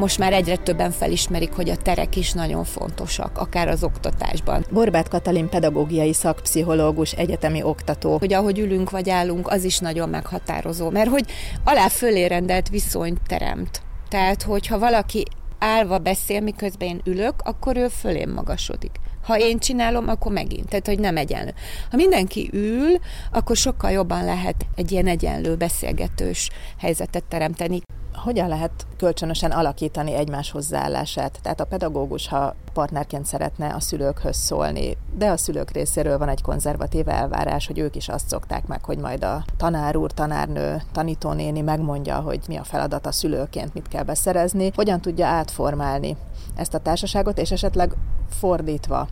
most 0.00 0.18
már 0.18 0.32
egyre 0.32 0.56
többen 0.56 0.90
felismerik, 0.90 1.52
hogy 1.52 1.68
a 1.68 1.76
terek 1.76 2.16
is 2.16 2.32
nagyon 2.32 2.64
fontosak, 2.64 3.38
akár 3.38 3.68
az 3.68 3.84
oktatásban. 3.84 4.64
Borbát 4.70 5.08
Katalin 5.08 5.48
pedagógiai 5.48 6.12
szakpszichológus, 6.12 7.12
egyetemi 7.12 7.62
oktató. 7.62 8.18
Hogy 8.18 8.32
ahogy 8.32 8.58
ülünk 8.58 8.90
vagy 8.90 9.10
állunk, 9.10 9.48
az 9.48 9.64
is 9.64 9.78
nagyon 9.78 10.08
meghatározó, 10.08 10.90
mert 10.90 11.10
hogy 11.10 11.24
alá 11.64 11.88
fölé 11.88 12.26
rendelt 12.26 12.68
viszonyt 12.68 13.20
teremt. 13.26 13.82
Tehát, 14.08 14.42
hogyha 14.42 14.78
valaki 14.78 15.24
állva 15.60 15.98
beszél, 15.98 16.40
miközben 16.40 16.88
én 16.88 17.00
ülök, 17.04 17.34
akkor 17.38 17.76
ő 17.76 17.88
fölém 17.88 18.30
magasodik. 18.32 18.90
Ha 19.22 19.38
én 19.38 19.58
csinálom, 19.58 20.08
akkor 20.08 20.32
megint. 20.32 20.68
Tehát, 20.68 20.86
hogy 20.86 20.98
nem 20.98 21.16
egyenlő. 21.16 21.54
Ha 21.90 21.96
mindenki 21.96 22.50
ül, 22.52 22.98
akkor 23.32 23.56
sokkal 23.56 23.90
jobban 23.90 24.24
lehet 24.24 24.66
egy 24.74 24.92
ilyen 24.92 25.06
egyenlő 25.06 25.56
beszélgetős 25.56 26.50
helyzetet 26.78 27.24
teremteni 27.24 27.80
hogyan 28.14 28.48
lehet 28.48 28.86
kölcsönösen 28.96 29.50
alakítani 29.50 30.14
egymás 30.14 30.50
hozzáállását? 30.50 31.38
Tehát 31.42 31.60
a 31.60 31.64
pedagógus, 31.64 32.28
ha 32.28 32.54
partnerként 32.72 33.26
szeretne 33.26 33.74
a 33.74 33.80
szülőkhöz 33.80 34.36
szólni, 34.36 34.96
de 35.16 35.30
a 35.30 35.36
szülők 35.36 35.70
részéről 35.70 36.18
van 36.18 36.28
egy 36.28 36.42
konzervatív 36.42 37.08
elvárás, 37.08 37.66
hogy 37.66 37.78
ők 37.78 37.96
is 37.96 38.08
azt 38.08 38.28
szokták 38.28 38.66
meg, 38.66 38.84
hogy 38.84 38.98
majd 38.98 39.24
a 39.24 39.44
tanár 39.56 39.96
úr, 39.96 40.12
tanárnő, 40.12 40.82
tanítónéni 40.92 41.60
megmondja, 41.60 42.20
hogy 42.20 42.40
mi 42.48 42.56
a 42.56 42.64
feladat 42.64 43.06
a 43.06 43.12
szülőként, 43.12 43.74
mit 43.74 43.88
kell 43.88 44.02
beszerezni, 44.02 44.70
hogyan 44.74 45.00
tudja 45.00 45.26
átformálni 45.26 46.16
ezt 46.56 46.74
a 46.74 46.78
társaságot, 46.78 47.38
és 47.38 47.50
esetleg 47.50 47.94
fordítva 48.28 49.08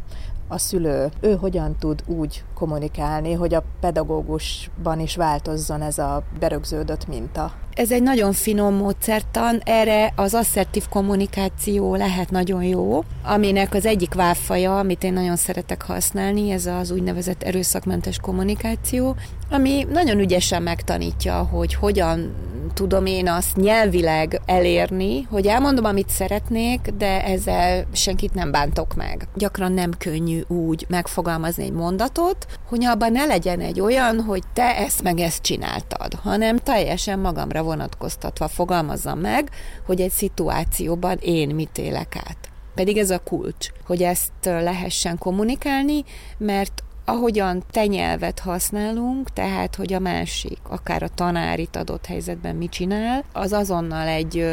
a 0.48 0.58
szülő, 0.58 1.10
ő 1.20 1.36
hogyan 1.36 1.76
tud 1.78 2.02
úgy 2.06 2.44
kommunikálni, 2.54 3.32
hogy 3.32 3.54
a 3.54 3.64
pedagógusban 3.80 5.00
is 5.00 5.16
változzon 5.16 5.82
ez 5.82 5.98
a 5.98 6.22
berögződött 6.38 7.06
minta? 7.06 7.52
Ez 7.78 7.92
egy 7.92 8.02
nagyon 8.02 8.32
finom 8.32 8.74
módszertan, 8.74 9.60
erre 9.64 10.12
az 10.16 10.34
asszertív 10.34 10.88
kommunikáció 10.88 11.94
lehet 11.94 12.30
nagyon 12.30 12.62
jó, 12.62 13.04
aminek 13.22 13.74
az 13.74 13.86
egyik 13.86 14.14
válfaja, 14.14 14.78
amit 14.78 15.04
én 15.04 15.12
nagyon 15.12 15.36
szeretek 15.36 15.82
használni, 15.82 16.50
ez 16.50 16.66
az 16.66 16.90
úgynevezett 16.90 17.42
erőszakmentes 17.42 18.18
kommunikáció, 18.18 19.16
ami 19.50 19.86
nagyon 19.92 20.18
ügyesen 20.18 20.62
megtanítja, 20.62 21.34
hogy 21.34 21.74
hogyan 21.74 22.34
tudom 22.74 23.06
én 23.06 23.28
azt 23.28 23.56
nyelvileg 23.56 24.40
elérni, 24.46 25.22
hogy 25.22 25.46
elmondom, 25.46 25.84
amit 25.84 26.08
szeretnék, 26.08 26.80
de 26.98 27.24
ezzel 27.24 27.86
senkit 27.92 28.34
nem 28.34 28.50
bántok 28.50 28.94
meg. 28.94 29.28
Gyakran 29.34 29.72
nem 29.72 29.90
könnyű 29.98 30.40
úgy 30.46 30.86
megfogalmazni 30.88 31.64
egy 31.64 31.72
mondatot, 31.72 32.46
hogy 32.68 32.84
abban 32.84 33.12
ne 33.12 33.24
legyen 33.24 33.60
egy 33.60 33.80
olyan, 33.80 34.20
hogy 34.20 34.42
te 34.52 34.76
ezt 34.76 35.02
meg 35.02 35.18
ezt 35.18 35.42
csináltad, 35.42 36.14
hanem 36.14 36.56
teljesen 36.56 37.18
magamra 37.18 37.62
vonatkoztatva 37.68 38.48
fogalmazzam 38.48 39.18
meg, 39.18 39.50
hogy 39.86 40.00
egy 40.00 40.10
szituációban 40.10 41.18
én 41.20 41.48
mit 41.54 41.78
élek 41.78 42.16
át. 42.16 42.38
Pedig 42.74 42.98
ez 42.98 43.10
a 43.10 43.18
kulcs, 43.18 43.68
hogy 43.86 44.02
ezt 44.02 44.32
lehessen 44.42 45.18
kommunikálni, 45.18 46.04
mert 46.38 46.82
ahogyan 47.08 47.62
te 47.70 47.86
nyelvet 47.86 48.38
használunk, 48.38 49.32
tehát 49.32 49.74
hogy 49.74 49.92
a 49.92 49.98
másik, 49.98 50.58
akár 50.68 51.02
a 51.02 51.08
tanár 51.08 51.58
itt 51.58 51.76
adott 51.76 52.06
helyzetben 52.06 52.56
mit 52.56 52.70
csinál, 52.70 53.24
az 53.32 53.52
azonnal 53.52 54.06
egy 54.06 54.46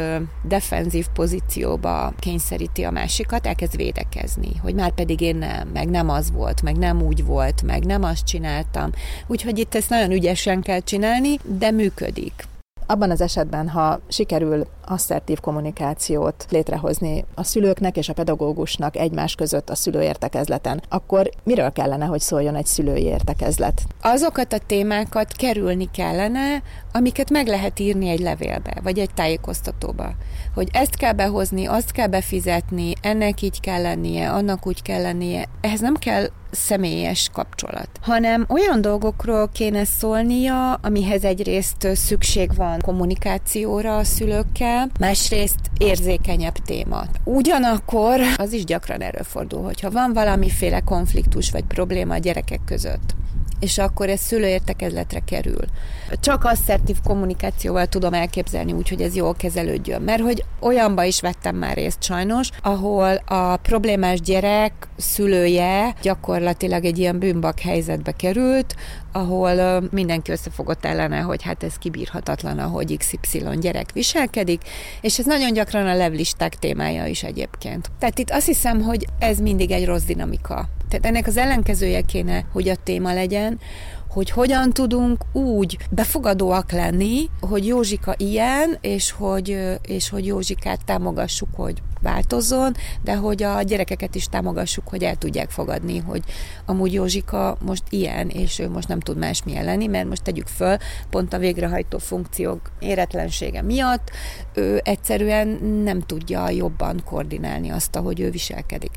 defenzív 0.48 1.06
pozícióba 1.08 2.12
kényszeríti 2.18 2.84
a 2.84 2.90
másikat, 2.90 3.46
elkezd 3.46 3.76
védekezni, 3.76 4.50
hogy 4.62 4.74
már 4.74 4.90
pedig 4.90 5.20
én 5.20 5.36
nem, 5.36 5.68
meg 5.68 5.88
nem 5.88 6.08
az 6.08 6.32
volt, 6.32 6.62
meg 6.62 6.76
nem 6.76 7.02
úgy 7.02 7.24
volt, 7.24 7.62
meg 7.62 7.84
nem 7.84 8.02
azt 8.02 8.24
csináltam. 8.24 8.90
Úgyhogy 9.26 9.58
itt 9.58 9.74
ezt 9.74 9.90
nagyon 9.90 10.10
ügyesen 10.10 10.62
kell 10.62 10.80
csinálni, 10.80 11.38
de 11.42 11.70
működik. 11.70 12.54
Abban 12.86 13.10
az 13.10 13.20
esetben, 13.20 13.68
ha 13.68 14.00
sikerül 14.08 14.66
asszertív 14.84 15.40
kommunikációt 15.40 16.46
létrehozni 16.50 17.24
a 17.34 17.42
szülőknek 17.42 17.96
és 17.96 18.08
a 18.08 18.12
pedagógusnak 18.12 18.96
egymás 18.96 19.34
között 19.34 19.70
a 19.70 19.74
szülőértekezleten, 19.74 20.82
akkor 20.88 21.30
miről 21.44 21.72
kellene, 21.72 22.04
hogy 22.04 22.20
szóljon 22.20 22.54
egy 22.54 22.66
szülői 22.66 23.02
értekezlet? 23.02 23.82
Azokat 24.02 24.52
a 24.52 24.58
témákat 24.58 25.32
kerülni 25.32 25.90
kellene, 25.90 26.62
amiket 26.92 27.30
meg 27.30 27.46
lehet 27.46 27.78
írni 27.78 28.08
egy 28.08 28.20
levélbe, 28.20 28.80
vagy 28.82 28.98
egy 28.98 29.14
tájékoztatóba. 29.14 30.14
Hogy 30.56 30.68
ezt 30.72 30.96
kell 30.96 31.12
behozni, 31.12 31.66
azt 31.66 31.90
kell 31.90 32.06
befizetni, 32.06 32.92
ennek 33.00 33.42
így 33.42 33.60
kell 33.60 33.82
lennie, 33.82 34.30
annak 34.30 34.66
úgy 34.66 34.82
kell 34.82 35.02
lennie. 35.02 35.48
Ehhez 35.60 35.80
nem 35.80 35.94
kell 35.94 36.26
személyes 36.50 37.28
kapcsolat, 37.32 37.88
hanem 38.00 38.46
olyan 38.48 38.80
dolgokról 38.80 39.48
kéne 39.52 39.84
szólnia, 39.84 40.72
amihez 40.72 41.24
egyrészt 41.24 41.88
szükség 41.94 42.54
van 42.54 42.80
kommunikációra 42.80 43.96
a 43.96 44.04
szülőkkel, 44.04 44.90
másrészt 44.98 45.60
érzékenyebb 45.78 46.56
téma. 46.56 47.04
Ugyanakkor 47.24 48.20
az 48.36 48.52
is 48.52 48.64
gyakran 48.64 49.02
előfordul, 49.02 49.62
hogyha 49.62 49.90
van 49.90 50.12
valamiféle 50.12 50.80
konfliktus 50.80 51.50
vagy 51.50 51.64
probléma 51.64 52.14
a 52.14 52.18
gyerekek 52.18 52.60
között, 52.64 53.14
és 53.60 53.78
akkor 53.78 54.08
ez 54.08 54.20
szülőértekezletre 54.20 55.18
kerül. 55.18 55.64
Csak 56.20 56.44
asszertív 56.44 56.96
kommunikációval 57.04 57.86
tudom 57.86 58.12
elképzelni 58.12 58.72
úgy, 58.72 58.88
hogy 58.88 59.00
ez 59.00 59.14
jól 59.14 59.34
kezelődjön, 59.34 60.02
mert 60.02 60.22
hogy 60.22 60.44
olyanba 60.60 61.04
is 61.04 61.20
vettem 61.20 61.56
már 61.56 61.76
részt 61.76 62.02
sajnos, 62.02 62.50
ahol 62.62 63.14
a 63.26 63.56
problémás 63.56 64.20
gyerek 64.20 64.72
szülője 64.96 65.94
gyakorlatilag 66.02 66.84
egy 66.84 66.98
ilyen 66.98 67.18
bűnbak 67.18 67.60
helyzetbe 67.60 68.12
került, 68.12 68.74
ahol 69.12 69.80
mindenki 69.90 70.30
összefogott 70.30 70.84
ellene, 70.84 71.18
hogy 71.18 71.42
hát 71.42 71.62
ez 71.62 71.74
kibírhatatlan, 71.78 72.58
ahogy 72.58 72.96
XY 72.96 73.42
gyerek 73.60 73.92
viselkedik, 73.92 74.62
és 75.00 75.18
ez 75.18 75.24
nagyon 75.24 75.52
gyakran 75.52 75.86
a 75.86 75.94
levlisták 75.94 76.54
témája 76.54 77.06
is 77.06 77.22
egyébként. 77.22 77.90
Tehát 77.98 78.18
itt 78.18 78.30
azt 78.30 78.46
hiszem, 78.46 78.82
hogy 78.82 79.06
ez 79.18 79.38
mindig 79.38 79.70
egy 79.70 79.84
rossz 79.84 80.04
dinamika. 80.04 80.68
Tehát 80.88 81.06
ennek 81.06 81.26
az 81.26 81.36
ellenkezője 81.36 82.00
kéne, 82.00 82.44
hogy 82.52 82.68
a 82.68 82.76
téma 82.76 83.12
legyen, 83.12 83.58
hogy 84.16 84.30
hogyan 84.30 84.72
tudunk 84.72 85.24
úgy 85.32 85.78
befogadóak 85.90 86.72
lenni, 86.72 87.30
hogy 87.40 87.66
Józsika 87.66 88.14
ilyen, 88.16 88.78
és 88.80 89.10
hogy, 89.10 89.58
és 89.82 90.08
hogy 90.08 90.26
Józsikát 90.26 90.84
támogassuk, 90.84 91.48
hogy 91.54 91.82
változzon, 92.06 92.74
de 93.02 93.16
hogy 93.16 93.42
a 93.42 93.62
gyerekeket 93.62 94.14
is 94.14 94.26
támogassuk, 94.26 94.88
hogy 94.88 95.02
el 95.02 95.16
tudják 95.16 95.50
fogadni, 95.50 95.98
hogy 95.98 96.22
amúgy 96.66 96.92
Józsika 96.92 97.56
most 97.60 97.82
ilyen, 97.88 98.28
és 98.28 98.58
ő 98.58 98.68
most 98.68 98.88
nem 98.88 99.00
tud 99.00 99.18
másmilyen 99.18 99.64
lenni, 99.64 99.86
mert 99.86 100.08
most 100.08 100.22
tegyük 100.22 100.46
föl, 100.46 100.76
pont 101.10 101.32
a 101.32 101.38
végrehajtó 101.38 101.98
funkciók 101.98 102.70
éretlensége 102.78 103.62
miatt 103.62 104.10
ő 104.54 104.80
egyszerűen 104.84 105.48
nem 105.84 106.00
tudja 106.00 106.50
jobban 106.50 107.02
koordinálni 107.04 107.70
azt, 107.70 107.96
ahogy 107.96 108.20
ő 108.20 108.30
viselkedik. 108.30 108.90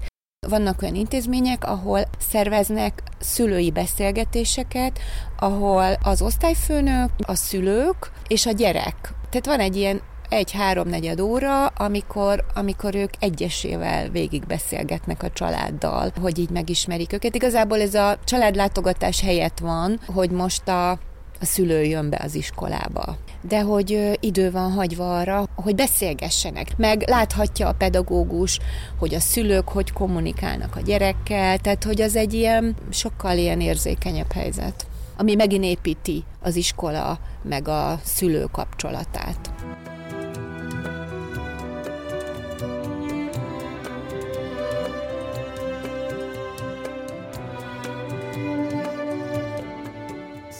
Vannak 0.47 0.81
olyan 0.81 0.95
intézmények, 0.95 1.63
ahol 1.65 2.01
szerveznek 2.19 3.03
szülői 3.19 3.71
beszélgetéseket, 3.71 4.99
ahol 5.39 5.97
az 6.01 6.21
osztályfőnök, 6.21 7.09
a 7.17 7.35
szülők 7.35 8.11
és 8.27 8.45
a 8.45 8.51
gyerek. 8.51 9.13
Tehát 9.29 9.45
van 9.45 9.59
egy 9.59 9.75
ilyen 9.75 10.01
egy-háromnegyed 10.29 11.19
óra, 11.19 11.65
amikor, 11.65 12.45
amikor 12.55 12.95
ők 12.95 13.13
egyesével 13.19 14.09
végig 14.09 14.45
beszélgetnek 14.45 15.23
a 15.23 15.29
családdal, 15.29 16.11
hogy 16.21 16.39
így 16.39 16.49
megismerik 16.49 17.13
őket. 17.13 17.35
Igazából 17.35 17.81
ez 17.81 17.93
a 17.93 18.17
családlátogatás 18.23 19.21
helyett 19.21 19.59
van, 19.59 19.99
hogy 20.05 20.31
most 20.31 20.67
a 20.67 20.99
a 21.41 21.45
szülő 21.45 21.83
jön 21.83 22.09
be 22.09 22.19
az 22.23 22.35
iskolába. 22.35 23.17
De 23.41 23.61
hogy 23.61 24.17
idő 24.19 24.51
van 24.51 24.71
hagyva 24.71 25.17
arra, 25.17 25.45
hogy 25.55 25.75
beszélgessenek. 25.75 26.77
Meg 26.77 27.03
láthatja 27.07 27.67
a 27.67 27.73
pedagógus, 27.73 28.59
hogy 28.97 29.13
a 29.13 29.19
szülők 29.19 29.69
hogy 29.69 29.91
kommunikálnak 29.91 30.75
a 30.75 30.81
gyerekkel, 30.81 31.57
tehát 31.57 31.83
hogy 31.83 32.01
az 32.01 32.15
egy 32.15 32.33
ilyen 32.33 32.75
sokkal 32.89 33.37
ilyen 33.37 33.61
érzékenyebb 33.61 34.31
helyzet, 34.31 34.87
ami 35.17 35.35
megint 35.35 35.63
építi 35.63 36.23
az 36.41 36.55
iskola 36.55 37.19
meg 37.43 37.67
a 37.67 37.99
szülő 38.03 38.45
kapcsolatát. 38.51 39.51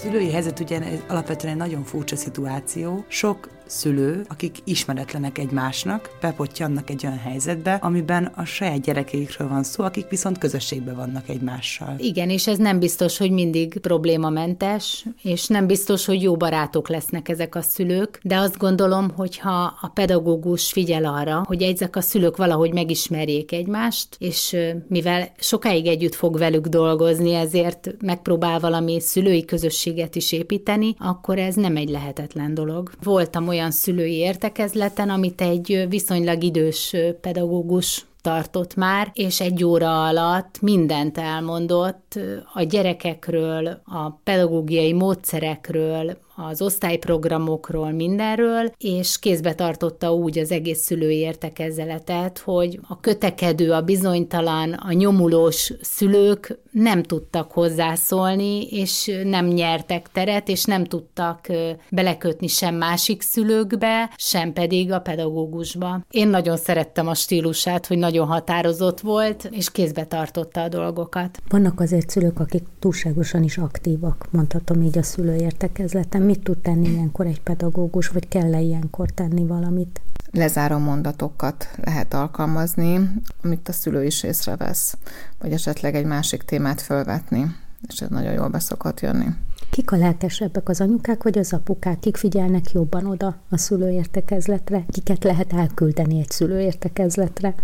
Szülői 0.01 0.31
helyzet 0.31 0.59
ugye 0.59 0.79
alapvetően 1.07 1.53
egy 1.53 1.59
nagyon 1.59 1.83
furcsa 1.83 2.15
szituáció. 2.15 3.05
Sok 3.07 3.49
szülő, 3.69 4.25
akik 4.27 4.57
ismeretlenek 4.63 5.37
egymásnak, 5.37 6.17
bepottyannak 6.21 6.89
egy 6.89 7.05
olyan 7.05 7.17
helyzetbe, 7.17 7.73
amiben 7.73 8.31
a 8.35 8.45
saját 8.45 8.81
gyerekeikről 8.81 9.47
van 9.47 9.63
szó, 9.63 9.83
akik 9.83 10.09
viszont 10.09 10.37
közösségben 10.37 10.95
vannak 10.95 11.29
egymással. 11.29 11.95
Igen, 11.97 12.29
és 12.29 12.47
ez 12.47 12.57
nem 12.57 12.79
biztos, 12.79 13.17
hogy 13.17 13.31
mindig 13.31 13.79
problémamentes, 13.79 15.05
és 15.21 15.47
nem 15.47 15.67
biztos, 15.67 16.05
hogy 16.05 16.21
jó 16.21 16.37
barátok 16.37 16.89
lesznek 16.89 17.29
ezek 17.29 17.55
a 17.55 17.61
szülők, 17.61 18.19
de 18.23 18.37
azt 18.37 18.57
gondolom, 18.57 19.09
hogy 19.15 19.37
ha 19.37 19.77
a 19.81 19.91
pedagógus 19.93 20.71
figyel 20.71 21.05
arra, 21.05 21.43
hogy 21.45 21.61
ezek 21.61 21.95
a 21.95 22.01
szülők 22.01 22.37
valahogy 22.37 22.73
megismerjék 22.73 23.51
egymást, 23.51 24.07
és 24.19 24.55
mivel 24.87 25.31
sokáig 25.37 25.87
együtt 25.87 26.15
fog 26.15 26.37
velük 26.37 26.67
dolgozni, 26.67 27.33
ezért 27.33 27.95
megpróbál 28.01 28.59
valami 28.59 28.99
szülői 28.99 29.45
közösséget 29.45 30.15
is 30.15 30.31
építeni, 30.31 30.95
akkor 30.97 31.37
ez 31.37 31.55
nem 31.55 31.75
egy 31.75 31.89
lehetetlen 31.89 32.53
dolog. 32.53 32.91
Voltam 33.03 33.47
olyan 33.47 33.58
olyan 33.59 33.71
szülői 33.71 34.15
értekezleten, 34.15 35.09
amit 35.09 35.41
egy 35.41 35.85
viszonylag 35.89 36.43
idős 36.43 36.95
pedagógus 37.21 38.05
tartott 38.21 38.75
már, 38.75 39.11
és 39.13 39.41
egy 39.41 39.63
óra 39.63 40.05
alatt 40.07 40.61
mindent 40.61 41.17
elmondott 41.17 42.19
a 42.53 42.63
gyerekekről, 42.63 43.81
a 43.85 44.09
pedagógiai 44.23 44.93
módszerekről, 44.93 46.17
az 46.35 46.61
osztályprogramokról, 46.61 47.91
mindenről, 47.91 48.71
és 48.77 49.19
kézbe 49.19 49.53
tartotta 49.53 50.13
úgy 50.13 50.39
az 50.39 50.51
egész 50.51 50.79
szülői 50.79 51.17
értekezeletet, 51.17 52.37
hogy 52.37 52.79
a 52.87 52.99
kötekedő, 52.99 53.71
a 53.71 53.81
bizonytalan, 53.81 54.73
a 54.73 54.91
nyomulós 54.91 55.73
szülők 55.81 56.59
nem 56.81 57.03
tudtak 57.03 57.51
hozzászólni, 57.51 58.61
és 58.61 59.11
nem 59.23 59.45
nyertek 59.45 60.09
teret, 60.11 60.47
és 60.47 60.63
nem 60.63 60.83
tudtak 60.83 61.47
belekötni 61.89 62.47
sem 62.47 62.75
másik 62.75 63.21
szülőkbe, 63.21 64.09
sem 64.15 64.53
pedig 64.53 64.91
a 64.91 64.99
pedagógusba. 64.99 65.99
Én 66.09 66.27
nagyon 66.27 66.57
szerettem 66.57 67.07
a 67.07 67.13
stílusát, 67.13 67.87
hogy 67.87 67.97
nagyon 67.97 68.27
határozott 68.27 68.99
volt, 68.99 69.49
és 69.51 69.71
kézbe 69.71 70.05
tartotta 70.05 70.61
a 70.61 70.69
dolgokat. 70.69 71.41
Vannak 71.49 71.79
azért 71.79 72.09
szülők, 72.09 72.39
akik 72.39 72.63
túlságosan 72.79 73.43
is 73.43 73.57
aktívak, 73.57 74.27
mondhatom 74.31 74.81
így 74.81 74.97
a 74.97 75.03
szülőértekezleten 75.03 76.21
mit 76.21 76.39
tud 76.39 76.57
tenni 76.57 76.89
ilyenkor 76.89 77.25
egy 77.25 77.41
pedagógus, 77.41 78.07
vagy 78.07 78.27
kell-e 78.27 78.59
ilyenkor 78.59 79.09
tenni 79.09 79.45
valamit? 79.45 80.01
Lezáró 80.31 80.77
mondatokat 80.77 81.69
lehet 81.83 82.13
alkalmazni, 82.13 83.09
amit 83.43 83.69
a 83.69 83.71
szülő 83.71 84.05
is 84.05 84.23
észrevesz. 84.23 84.97
Vagy 85.39 85.51
esetleg 85.51 85.95
egy 85.95 86.05
másik 86.05 86.43
témát 86.43 86.81
fölvetni, 86.81 87.55
és 87.87 87.99
ez 87.99 88.09
nagyon 88.09 88.33
jól 88.33 88.47
beszokott 88.47 88.99
jönni. 88.99 89.25
Kik 89.69 89.91
a 89.91 89.97
lelkesebbek, 89.97 90.69
az 90.69 90.81
anyukák 90.81 91.23
vagy 91.23 91.37
az 91.37 91.53
apukák? 91.53 91.99
Kik 91.99 92.17
figyelnek 92.17 92.71
jobban 92.71 93.05
oda 93.05 93.35
a 93.49 93.57
szülőértekezletre? 93.57 94.85
Kiket 94.91 95.23
lehet 95.23 95.53
elküldeni 95.53 96.19
egy 96.19 96.29
szülőértekezletre? 96.29 97.55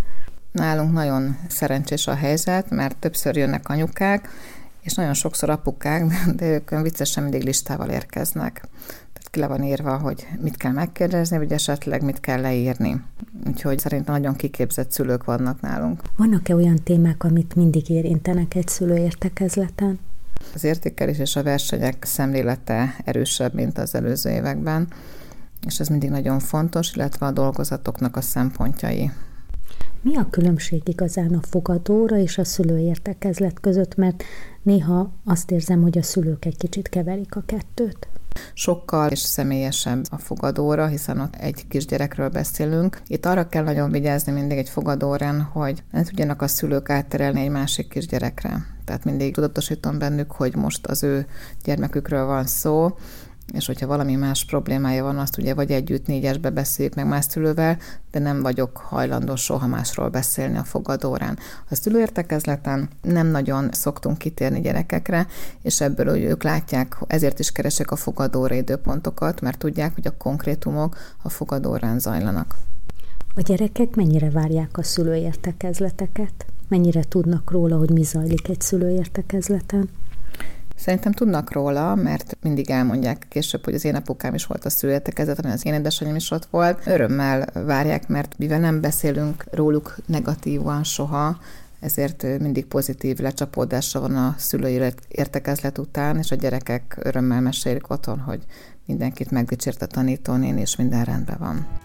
Nálunk 0.52 0.94
nagyon 0.94 1.38
szerencsés 1.50 2.08
a 2.08 2.14
helyzet, 2.14 2.70
mert 2.70 2.98
többször 2.98 3.36
jönnek 3.36 3.70
anyukák, 3.70 4.30
és 4.82 4.94
nagyon 4.94 5.14
sokszor 5.14 5.50
apukák, 5.50 6.04
de 6.38 6.46
ők 6.46 6.82
viccesen 6.82 7.24
mindig 7.24 7.44
listával 7.44 7.90
érkeznek. 7.90 8.68
Ki 9.36 9.42
le 9.42 9.48
van 9.48 9.64
írva, 9.64 9.98
hogy 9.98 10.28
mit 10.42 10.58
kell 10.58 10.72
megkérdezni, 10.72 11.38
vagy 11.38 11.52
esetleg 11.52 12.04
mit 12.04 12.20
kell 12.20 12.42
leírni. 12.42 13.02
Úgyhogy 13.48 13.80
szerintem 13.80 14.14
nagyon 14.14 14.36
kiképzett 14.36 14.92
szülők 14.92 15.24
vannak 15.24 15.62
nálunk. 15.62 16.02
Vannak-e 16.18 16.56
olyan 16.56 16.76
témák, 16.84 17.24
amit 17.24 17.56
mindig 17.56 17.90
érintenek 17.90 18.56
egy 18.56 18.68
szülőértekezleten? 18.68 20.00
Az 20.54 20.64
értékelés 20.64 21.20
és 21.20 21.36
a 21.36 21.44
versenyek 21.44 22.04
szemlélete 22.04 22.96
erősebb, 23.06 23.54
mint 23.54 23.78
az 23.78 23.96
előző 23.96 24.30
években, 24.30 24.88
és 25.66 25.80
ez 25.80 25.88
mindig 25.88 26.10
nagyon 26.10 26.40
fontos, 26.40 26.96
illetve 26.96 27.26
a 27.26 27.32
dolgozatoknak 27.32 28.16
a 28.16 28.22
szempontjai. 28.22 29.12
Mi 30.02 30.16
a 30.16 30.28
különbség 30.30 30.82
igazán 30.88 31.34
a 31.34 31.42
fogadóra 31.50 32.18
és 32.18 32.38
a 32.38 32.44
szülőértekezlet 32.44 33.60
között, 33.60 33.96
mert 33.96 34.24
néha 34.62 35.12
azt 35.26 35.52
érzem, 35.52 35.82
hogy 35.82 35.98
a 35.98 36.04
szülők 36.04 36.46
egy 36.46 36.58
kicsit 36.58 36.90
keverik 36.90 37.36
a 37.36 37.44
kettőt. 37.46 38.08
Sokkal 38.54 39.12
és 39.12 39.20
személyesebb 39.20 40.06
a 40.10 40.18
fogadóra, 40.18 40.88
hiszen 40.88 41.20
ott 41.20 41.36
egy 41.36 41.68
kisgyerekről 41.68 42.30
beszélünk. 42.30 43.02
Itt 43.08 43.26
arra 43.26 43.50
kell 43.50 43.64
nagyon 43.64 43.92
vigyázni 43.92 44.32
mindig 44.32 44.58
egy 44.58 44.70
fogadórán, 44.70 45.42
hogy 45.42 45.84
ne 45.92 46.04
tudjanak 46.04 46.42
a 46.42 46.48
szülők 46.48 46.90
átterelni 46.90 47.42
egy 47.42 47.50
másik 47.50 47.88
kisgyerekre. 47.88 48.66
Tehát 48.86 49.04
mindig 49.04 49.34
tudatosítom 49.34 49.98
bennük, 49.98 50.32
hogy 50.32 50.56
most 50.56 50.86
az 50.86 51.04
ő 51.04 51.28
gyermekükről 51.64 52.26
van 52.26 52.46
szó, 52.46 52.98
és 53.54 53.66
hogyha 53.66 53.88
valami 53.88 54.16
más 54.16 54.46
problémája 54.46 55.04
van, 55.04 55.18
azt 55.18 55.38
ugye 55.38 55.54
vagy 55.54 55.72
együtt 55.72 56.08
négyesbe 56.08 56.50
beszéljük 56.50 56.96
meg 56.96 57.08
más 57.08 57.26
szülővel, 57.26 57.78
de 58.12 58.20
nem 58.20 58.42
vagyok 58.42 58.78
hajlandó 58.78 59.36
soha 59.36 59.68
másról 59.68 60.10
beszélni 60.10 60.58
a 60.58 60.64
fogadórán. 60.64 61.38
A 61.70 61.76
szülőértekezleten 61.76 62.90
nem 63.02 63.28
nagyon 63.28 63.70
szoktunk 63.72 64.18
kitérni 64.18 64.62
gyerekekre, 64.62 65.28
és 65.62 65.82
ebből 65.82 66.10
hogy 66.10 66.24
ők 66.24 66.44
látják, 66.44 66.98
ezért 67.08 67.40
is 67.40 67.52
keresek 67.52 67.92
a 67.92 67.96
fogadóra 67.96 68.56
időpontokat, 68.56 69.42
mert 69.42 69.58
tudják, 69.58 69.94
hogy 69.94 70.08
a 70.08 70.18
konkrétumok 70.18 70.98
a 71.22 71.30
fogadórán 71.30 72.00
zajlanak. 72.00 72.56
A 73.36 73.42
gyerekek 73.42 73.96
mennyire 73.96 74.30
várják 74.30 74.78
a 74.78 74.84
szülőértekezleteket? 74.84 76.46
Mennyire 76.68 77.04
tudnak 77.04 77.52
róla, 77.52 77.78
hogy 77.78 77.90
mi 77.90 78.04
zajlik 78.04 78.48
egy 78.50 78.62
szülőértekezleten? 78.62 79.90
Szerintem 80.78 81.12
tudnak 81.12 81.52
róla, 81.52 81.96
mert 81.96 82.38
mindig 82.42 82.70
elmondják 82.70 83.26
később, 83.30 83.64
hogy 83.64 83.74
az 83.74 83.86
én 83.86 83.96
apukám 83.96 84.34
is 84.34 84.46
volt 84.46 84.66
a 84.66 84.70
születekezet, 84.70 85.40
ami 85.40 85.54
az 85.54 85.66
én 85.66 85.74
édesanyám 85.74 86.16
is 86.16 86.32
ott 86.32 86.48
volt. 86.50 86.88
Örömmel 86.88 87.48
várják, 87.54 88.08
mert 88.08 88.38
mivel 88.38 88.60
nem 88.60 88.82
beszélünk 88.82 89.46
róluk 89.52 89.96
negatívan 90.06 90.84
soha, 90.84 91.38
ezért 91.80 92.40
mindig 92.40 92.66
pozitív 92.66 93.18
lecsapódása 93.18 94.00
van 94.00 94.16
a 94.16 94.36
szülői 94.38 94.94
értekezlet 95.08 95.78
után, 95.78 96.18
és 96.18 96.32
a 96.32 96.36
gyerekek 96.36 96.98
örömmel 97.00 97.42
mesélik 97.42 97.90
otthon, 97.90 98.20
hogy 98.20 98.44
mindenkit 98.86 99.32
megdicsért 99.32 99.82
a 99.82 99.86
tanítónén, 99.86 100.58
és 100.58 100.76
minden 100.76 101.04
rendben 101.04 101.38
van. 101.40 101.85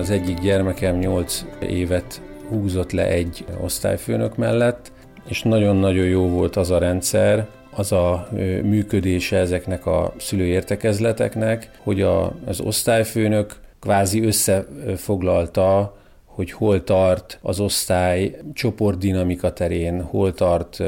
Az 0.00 0.10
egyik 0.10 0.38
gyermekem 0.38 0.98
8 0.98 1.44
évet 1.60 2.22
húzott 2.48 2.92
le 2.92 3.06
egy 3.06 3.44
osztályfőnök 3.60 4.36
mellett, 4.36 4.92
és 5.28 5.42
nagyon-nagyon 5.42 6.04
jó 6.06 6.28
volt 6.28 6.56
az 6.56 6.70
a 6.70 6.78
rendszer, 6.78 7.46
az 7.70 7.92
a 7.92 8.28
működése 8.62 9.36
ezeknek 9.36 9.86
a 9.86 10.14
szülőértekezleteknek, 10.18 11.70
hogy 11.82 12.02
a, 12.02 12.34
az 12.46 12.60
osztályfőnök 12.60 13.56
kvázi 13.80 14.22
összefoglalta, 14.22 15.96
hogy 16.24 16.52
hol 16.52 16.84
tart 16.84 17.38
az 17.42 17.60
osztály 17.60 18.36
csoportdinamika 18.52 19.52
terén, 19.52 20.02
hol 20.02 20.32
tart 20.32 20.82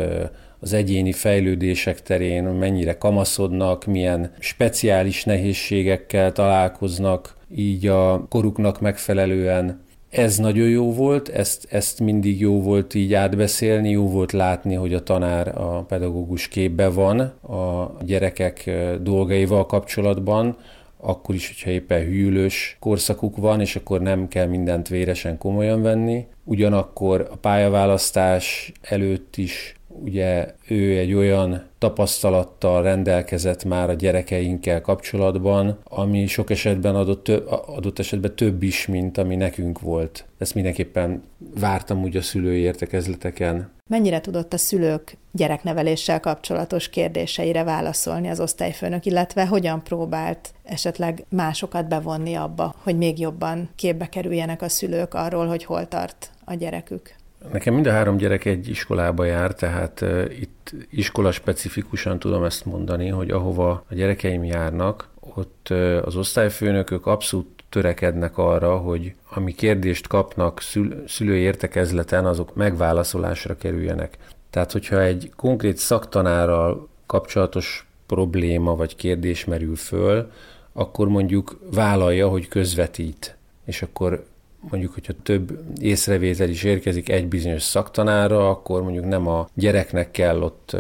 az 0.63 0.73
egyéni 0.73 1.13
fejlődések 1.13 2.03
terén, 2.03 2.45
mennyire 2.45 2.99
kamaszodnak, 2.99 3.85
milyen 3.85 4.33
speciális 4.39 5.25
nehézségekkel 5.25 6.33
találkoznak, 6.33 7.37
így 7.55 7.87
a 7.87 8.27
koruknak 8.29 8.81
megfelelően. 8.81 9.85
Ez 10.11 10.37
nagyon 10.37 10.69
jó 10.69 10.93
volt, 10.93 11.29
ezt, 11.29 11.67
ezt 11.71 12.01
mindig 12.01 12.41
jó 12.41 12.63
volt 12.63 12.95
így 12.95 13.15
átbeszélni, 13.15 13.91
jó 13.91 14.09
volt 14.09 14.33
látni, 14.33 14.75
hogy 14.75 14.95
a 14.95 15.03
tanár 15.03 15.59
a 15.59 15.85
pedagógus 15.89 16.49
képbe 16.49 16.89
van 16.89 17.21
a 17.21 17.93
gyerekek 18.05 18.71
dolgaival 19.01 19.67
kapcsolatban, 19.67 20.57
akkor 20.97 21.35
is, 21.35 21.49
hogyha 21.49 21.71
éppen 21.71 22.05
hűlős 22.05 22.77
korszakuk 22.81 23.37
van, 23.37 23.61
és 23.61 23.77
akkor 23.77 24.01
nem 24.01 24.29
kell 24.29 24.47
mindent 24.47 24.89
véresen 24.89 25.39
komolyan 25.39 25.83
venni. 25.83 26.27
Ugyanakkor 26.45 27.29
a 27.31 27.37
pályaválasztás 27.37 28.73
előtt 28.81 29.37
is 29.37 29.75
ugye 30.01 30.55
ő 30.69 30.99
egy 30.99 31.15
olyan 31.15 31.63
tapasztalattal 31.79 32.83
rendelkezett 32.83 33.65
már 33.65 33.91
a 33.91 33.95
gyerekeinkkel 33.95 34.81
kapcsolatban, 34.81 35.79
ami 35.85 36.27
sok 36.27 36.51
esetben 36.51 36.95
adott, 36.95 37.29
adott 37.67 37.99
esetben 37.99 38.35
több 38.35 38.63
is, 38.63 38.87
mint 38.87 39.19
ami 39.19 39.37
nekünk 39.37 39.81
volt. 39.81 40.25
Ezt 40.39 40.55
mindenképpen 40.55 41.23
vártam 41.61 42.03
úgy 42.03 42.17
a 42.17 42.23
szülői 42.23 42.61
értekezleteken. 42.61 43.71
Mennyire 43.89 44.21
tudott 44.21 44.53
a 44.53 44.59
szülők 44.59 45.17
gyerekneveléssel 45.33 46.21
kapcsolatos 46.21 46.89
kérdéseire 46.89 47.65
válaszolni 47.65 48.29
az 48.29 48.41
osztályfőnök, 48.41 49.07
illetve 49.07 49.47
hogyan 49.47 49.83
próbált 49.83 50.55
esetleg 50.65 51.25
másokat 51.29 51.89
bevonni 51.89 52.35
abba, 52.35 52.75
hogy 52.83 52.97
még 52.97 53.19
jobban 53.19 53.71
képbe 53.77 54.09
kerüljenek 54.09 54.63
a 54.63 54.69
szülők 54.69 55.15
arról, 55.15 55.47
hogy 55.47 55.65
hol 55.65 55.89
tart 55.89 56.31
a 56.45 56.55
gyerekük? 56.55 57.21
Nekem 57.53 57.75
mind 57.75 57.87
a 57.87 57.91
három 57.91 58.17
gyerek 58.17 58.45
egy 58.45 58.69
iskolába 58.69 59.25
jár, 59.25 59.55
tehát 59.55 60.05
itt 60.41 60.75
iskola 60.91 61.33
specifikusan 61.33 62.19
tudom 62.19 62.45
ezt 62.45 62.65
mondani, 62.65 63.09
hogy 63.09 63.31
ahova 63.31 63.71
a 63.71 63.95
gyerekeim 63.95 64.45
járnak, 64.45 65.09
ott 65.35 65.69
az 66.05 66.17
osztályfőnökök 66.17 67.07
abszolút 67.07 67.65
törekednek 67.69 68.39
arra, 68.39 68.77
hogy 68.77 69.15
ami 69.31 69.55
kérdést 69.55 70.07
kapnak 70.07 70.61
szül- 70.61 71.09
szülői 71.09 71.41
értekezleten, 71.41 72.27
azok 72.27 72.55
megválaszolásra 72.55 73.57
kerüljenek. 73.57 74.19
Tehát, 74.51 74.73
hogyha 74.73 75.03
egy 75.03 75.33
konkrét 75.37 75.77
szaktanárral 75.77 76.89
kapcsolatos 77.07 77.87
probléma 78.07 78.77
vagy 78.77 78.97
kérdés 78.97 79.45
merül 79.45 79.77
föl, 79.77 80.31
akkor 80.73 81.09
mondjuk 81.09 81.59
vállalja, 81.75 82.29
hogy 82.29 82.49
közvetít, 82.49 83.37
és 83.65 83.83
akkor 83.83 84.25
mondjuk, 84.71 84.95
hogyha 84.95 85.13
több 85.23 85.59
észrevétel 85.81 86.49
is 86.49 86.63
érkezik 86.63 87.09
egy 87.09 87.29
bizonyos 87.29 87.63
szaktanára, 87.63 88.51
akkor 88.51 88.83
mondjuk 88.83 89.05
nem 89.05 89.27
a 89.27 89.49
gyereknek 89.55 90.11
kell 90.11 90.43
ott 90.43 90.77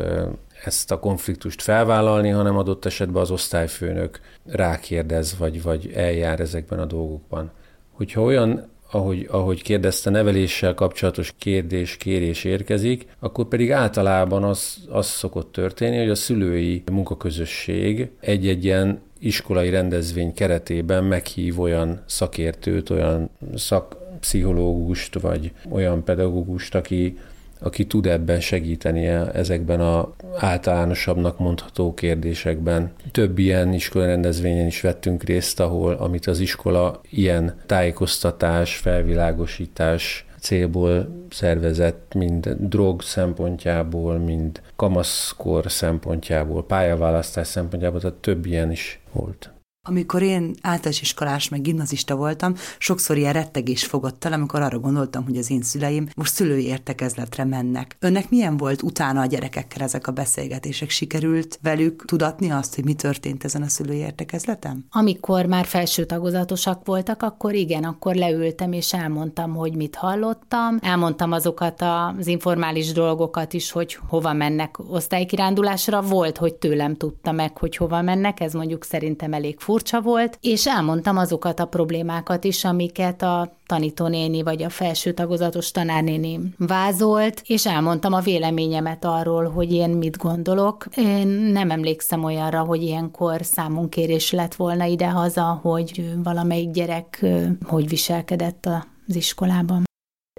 ezt 0.64 0.90
a 0.90 0.99
konfliktust 0.99 1.62
felvállalni, 1.62 2.29
hanem 2.29 2.57
adott 2.57 2.85
esetben 2.85 3.23
az 3.23 3.31
osztályfőnök 3.31 4.21
rákérdez, 4.45 5.37
vagy, 5.38 5.62
vagy 5.62 5.92
eljár 5.95 6.40
ezekben 6.40 6.79
a 6.79 6.85
dolgokban. 6.85 7.51
Hogyha 7.92 8.23
olyan 8.23 8.71
ahogy, 8.95 9.27
ahogy 9.31 9.62
kérdezte, 9.62 10.11
neveléssel 10.11 10.75
kapcsolatos 10.75 11.35
kérdés, 11.38 11.97
kérés 11.97 12.45
érkezik, 12.45 13.07
akkor 13.18 13.49
pedig 13.49 13.73
általában 13.73 14.45
az, 14.45 14.77
az 14.88 15.07
szokott 15.07 15.53
történni, 15.53 15.99
hogy 15.99 16.11
a 16.11 16.14
szülői 16.14 16.83
munkaközösség 16.92 18.11
egy-egy 18.21 18.64
ilyen 18.64 19.01
iskolai 19.22 19.70
rendezvény 19.70 20.35
keretében 20.35 21.04
meghív 21.04 21.61
olyan 21.61 22.02
szakértőt, 22.06 22.90
olyan 22.90 23.30
szakpszichológust, 23.54 25.20
vagy 25.20 25.52
olyan 25.68 26.04
pedagógust, 26.04 26.74
aki, 26.74 27.18
aki 27.58 27.87
tud 27.87 28.06
ebben 28.06 28.40
segíteni 28.40 29.06
ezekben 29.06 29.80
a 29.80 30.12
általánosabbnak 30.37 31.38
mondható 31.38 31.94
kérdésekben. 31.94 32.92
Több 33.11 33.38
ilyen 33.38 33.72
iskola 33.72 34.06
rendezvényen 34.06 34.66
is 34.66 34.80
vettünk 34.80 35.22
részt, 35.22 35.61
ahol 35.61 35.94
amit 35.94 36.26
az 36.26 36.40
iskola 36.40 37.00
ilyen 37.11 37.54
tájékoztatás, 37.66 38.76
felvilágosítás 38.76 40.26
célból 40.42 41.26
szervezett, 41.31 42.14
mind 42.14 42.57
drog 42.59 43.02
szempontjából, 43.02 44.18
mind 44.18 44.61
kamaszkor 44.76 45.70
szempontjából, 45.70 46.66
pályaválasztás 46.66 47.46
szempontjából, 47.46 48.00
tehát 48.00 48.16
több 48.16 48.46
ilyen 48.46 48.70
is 48.70 49.00
volt. 49.12 49.52
Amikor 49.88 50.23
én 50.23 50.55
általános 50.61 51.01
iskolás, 51.01 51.49
meg 51.49 51.61
gimnazista 51.61 52.16
voltam, 52.16 52.55
sokszor 52.79 53.16
ilyen 53.16 53.33
rettegés 53.33 53.85
fogott 53.85 54.25
el, 54.25 54.33
amikor 54.33 54.61
arra 54.62 54.79
gondoltam, 54.79 55.25
hogy 55.25 55.37
az 55.37 55.51
én 55.51 55.62
szüleim 55.62 56.09
most 56.16 56.33
szülői 56.33 56.66
értekezletre 56.66 57.45
mennek. 57.45 57.97
Önnek 57.99 58.31
milyen 58.31 58.57
volt 58.57 58.83
utána 58.83 59.21
a 59.21 59.27
gyerekekkel 59.27 59.83
ezek 59.83 60.07
a 60.07 60.12
beszélgetések? 60.12 60.90
Sikerült 60.90 61.59
velük 61.62 62.05
tudatni 62.05 62.51
azt, 62.51 62.75
hogy 62.75 62.85
mi 62.85 62.95
történt 62.95 63.45
ezen 63.45 63.62
a 63.62 63.68
szülői 63.68 63.97
értekezleten? 63.97 64.87
Amikor 64.90 65.47
már 65.47 65.64
felső 65.64 66.05
tagozatosak 66.05 66.87
voltak, 66.87 67.23
akkor 67.23 67.55
igen, 67.55 67.85
akkor 67.85 68.14
leültem 68.14 68.73
és 68.73 68.92
elmondtam, 68.92 69.55
hogy 69.55 69.77
mit 69.77 69.95
hallottam. 69.95 70.79
Elmondtam 70.81 71.33
azokat 71.33 71.83
az 71.83 72.27
informális 72.27 72.92
dolgokat 72.92 73.53
is, 73.53 73.71
hogy 73.71 73.99
hova 74.09 74.33
mennek 74.33 74.79
osztálykirándulásra. 74.90 76.01
Volt, 76.03 76.37
hogy 76.37 76.55
tőlem 76.55 76.97
tudta 76.97 77.33
meg, 77.33 77.59
hogy 77.59 77.77
hova 77.77 78.03
mennek, 78.03 78.40
ez 78.40 78.53
mondjuk 78.53 78.85
szerintem 78.85 79.33
elég 79.33 79.59
furcsa 79.59 79.71
volt, 80.02 80.38
és 80.40 80.66
elmondtam 80.66 81.16
azokat 81.16 81.61
a 81.61 81.66
problémákat 81.66 82.44
is, 82.44 82.64
amiket 82.64 83.22
a 83.22 83.56
tanítónéni 83.66 84.42
vagy 84.42 84.62
a 84.62 84.68
felső 84.68 85.12
tagozatos 85.12 85.70
tanárnéni 85.70 86.40
vázolt, 86.58 87.42
és 87.46 87.66
elmondtam 87.66 88.12
a 88.12 88.20
véleményemet 88.20 89.04
arról, 89.04 89.50
hogy 89.50 89.72
én 89.72 89.90
mit 89.90 90.16
gondolok. 90.16 90.87
Én 90.96 91.26
nem 91.28 91.70
emlékszem 91.70 92.24
olyanra, 92.24 92.61
hogy 92.61 92.82
ilyenkor 92.82 93.40
számunkérés 93.42 94.30
lett 94.30 94.54
volna 94.54 94.85
idehaza, 94.85 95.58
hogy 95.62 96.12
valamelyik 96.22 96.70
gyerek 96.70 97.24
hogy 97.66 97.88
viselkedett 97.88 98.66
az 99.06 99.16
iskolában 99.16 99.90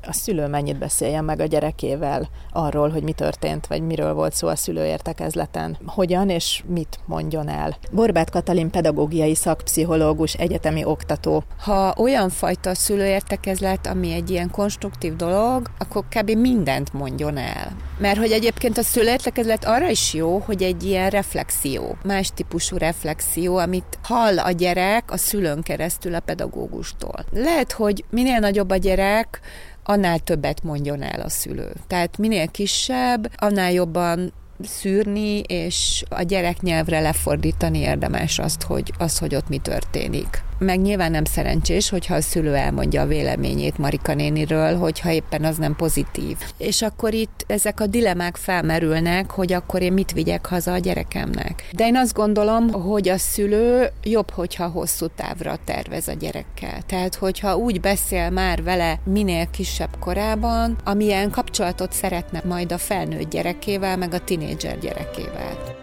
a 0.07 0.13
szülő 0.13 0.47
mennyit 0.47 0.77
beszéljen 0.77 1.23
meg 1.23 1.39
a 1.39 1.45
gyerekével 1.45 2.29
arról, 2.51 2.89
hogy 2.89 3.03
mi 3.03 3.11
történt, 3.11 3.67
vagy 3.67 3.81
miről 3.81 4.13
volt 4.13 4.33
szó 4.33 4.47
a 4.47 4.55
szülőértekezleten, 4.55 5.77
hogyan 5.85 6.29
és 6.29 6.63
mit 6.67 6.99
mondjon 7.05 7.49
el. 7.49 7.77
Borbát 7.91 8.29
Katalin 8.29 8.69
pedagógiai 8.69 9.35
szakpszichológus, 9.35 10.33
egyetemi 10.33 10.85
oktató. 10.85 11.43
Ha 11.59 11.93
olyan 11.97 12.29
fajta 12.29 12.75
szülőértekezlet, 12.75 13.87
ami 13.87 14.13
egy 14.13 14.29
ilyen 14.29 14.51
konstruktív 14.51 15.15
dolog, 15.15 15.69
akkor 15.77 16.03
kb. 16.09 16.29
mindent 16.31 16.93
mondjon 16.93 17.37
el. 17.37 17.75
Mert 17.97 18.17
hogy 18.17 18.31
egyébként 18.31 18.77
a 18.77 18.83
szülőértekezlet 18.83 19.65
arra 19.65 19.89
is 19.89 20.13
jó, 20.13 20.37
hogy 20.37 20.63
egy 20.63 20.83
ilyen 20.83 21.09
reflexió, 21.09 21.95
más 22.03 22.31
típusú 22.35 22.77
reflexió, 22.77 23.57
amit 23.57 23.99
hall 24.03 24.39
a 24.39 24.51
gyerek 24.51 25.11
a 25.11 25.17
szülőn 25.17 25.61
keresztül 25.61 26.15
a 26.15 26.19
pedagógustól. 26.19 27.25
Lehet, 27.31 27.71
hogy 27.71 28.03
minél 28.09 28.39
nagyobb 28.39 28.69
a 28.69 28.75
gyerek, 28.75 29.39
annál 29.83 30.19
többet 30.19 30.63
mondjon 30.63 31.01
el 31.01 31.21
a 31.21 31.29
szülő. 31.29 31.73
Tehát 31.87 32.17
minél 32.17 32.47
kisebb, 32.47 33.31
annál 33.35 33.71
jobban 33.71 34.33
szűrni, 34.63 35.39
és 35.39 36.03
a 36.09 36.21
gyerek 36.21 36.61
nyelvre 36.61 36.99
lefordítani 36.99 37.79
érdemes 37.79 38.39
azt, 38.39 38.61
hogy, 38.63 38.93
az, 38.97 39.17
hogy 39.17 39.35
ott 39.35 39.49
mi 39.49 39.57
történik 39.57 40.43
meg 40.63 40.81
nyilván 40.81 41.11
nem 41.11 41.25
szerencsés, 41.25 41.89
hogyha 41.89 42.15
a 42.15 42.21
szülő 42.21 42.55
elmondja 42.55 43.01
a 43.01 43.05
véleményét 43.05 43.77
Marika 43.77 44.13
néniről, 44.13 44.77
hogyha 44.77 45.11
éppen 45.11 45.43
az 45.43 45.57
nem 45.57 45.75
pozitív. 45.75 46.37
És 46.57 46.81
akkor 46.81 47.13
itt 47.13 47.45
ezek 47.47 47.79
a 47.79 47.87
dilemák 47.87 48.35
felmerülnek, 48.35 49.31
hogy 49.31 49.53
akkor 49.53 49.81
én 49.81 49.93
mit 49.93 50.11
vigyek 50.11 50.45
haza 50.45 50.73
a 50.73 50.77
gyerekemnek. 50.77 51.69
De 51.71 51.85
én 51.85 51.95
azt 51.95 52.13
gondolom, 52.13 52.71
hogy 52.71 53.09
a 53.09 53.17
szülő 53.17 53.89
jobb, 54.03 54.29
hogyha 54.29 54.67
hosszú 54.67 55.07
távra 55.15 55.55
tervez 55.65 56.07
a 56.07 56.13
gyerekkel. 56.13 56.81
Tehát, 56.85 57.15
hogyha 57.15 57.55
úgy 57.55 57.79
beszél 57.79 58.29
már 58.29 58.63
vele 58.63 58.99
minél 59.03 59.49
kisebb 59.51 59.99
korában, 59.99 60.77
amilyen 60.83 61.29
kapcsolatot 61.29 61.91
szeretne 61.91 62.41
majd 62.45 62.71
a 62.71 62.77
felnőtt 62.77 63.29
gyerekével, 63.29 63.97
meg 63.97 64.13
a 64.13 64.23
tinédzser 64.23 64.79
gyerekével. 64.79 65.82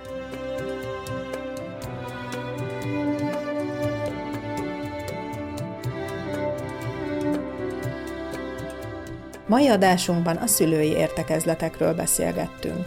Mai 9.50 9.68
adásunkban 9.68 10.36
a 10.36 10.46
szülői 10.46 10.88
értekezletekről 10.88 11.94
beszélgettünk. 11.94 12.86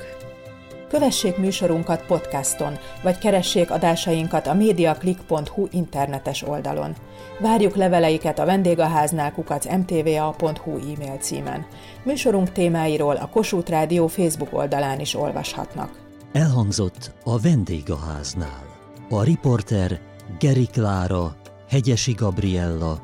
Kövessék 0.89 1.37
műsorunkat 1.37 2.05
podcaston, 2.05 2.77
vagy 3.01 3.17
keressék 3.17 3.71
adásainkat 3.71 4.47
a 4.47 4.53
mediaclick.hu 4.53 5.67
internetes 5.71 6.43
oldalon. 6.43 6.95
Várjuk 7.39 7.75
leveleiket 7.75 8.39
a 8.39 8.45
vendégháznál 8.45 9.31
kukac 9.31 9.65
mtva.hu 9.65 10.71
e-mail 10.71 11.17
címen. 11.19 11.65
Műsorunk 12.03 12.51
témáiról 12.51 13.15
a 13.15 13.29
Kossuth 13.29 13.69
Rádió 13.69 14.07
Facebook 14.07 14.53
oldalán 14.53 14.99
is 14.99 15.15
olvashatnak. 15.15 15.89
Elhangzott 16.33 17.11
a 17.23 17.39
vendégháznál. 17.39 18.65
A 19.09 19.23
riporter 19.23 19.99
Geri 20.39 20.67
Klára, 20.71 21.35
Hegyesi 21.69 22.11
Gabriella, 22.11 23.01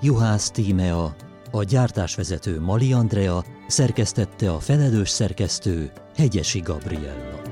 Juhász 0.00 0.50
Tímea, 0.50 1.14
a 1.52 1.62
gyártásvezető 1.62 2.60
Mali 2.60 2.92
Andrea 2.92 3.44
szerkesztette 3.66 4.50
a 4.52 4.60
felelős 4.60 5.08
szerkesztő 5.08 5.90
Hegyesi 6.16 6.60
Gabriella. 6.60 7.51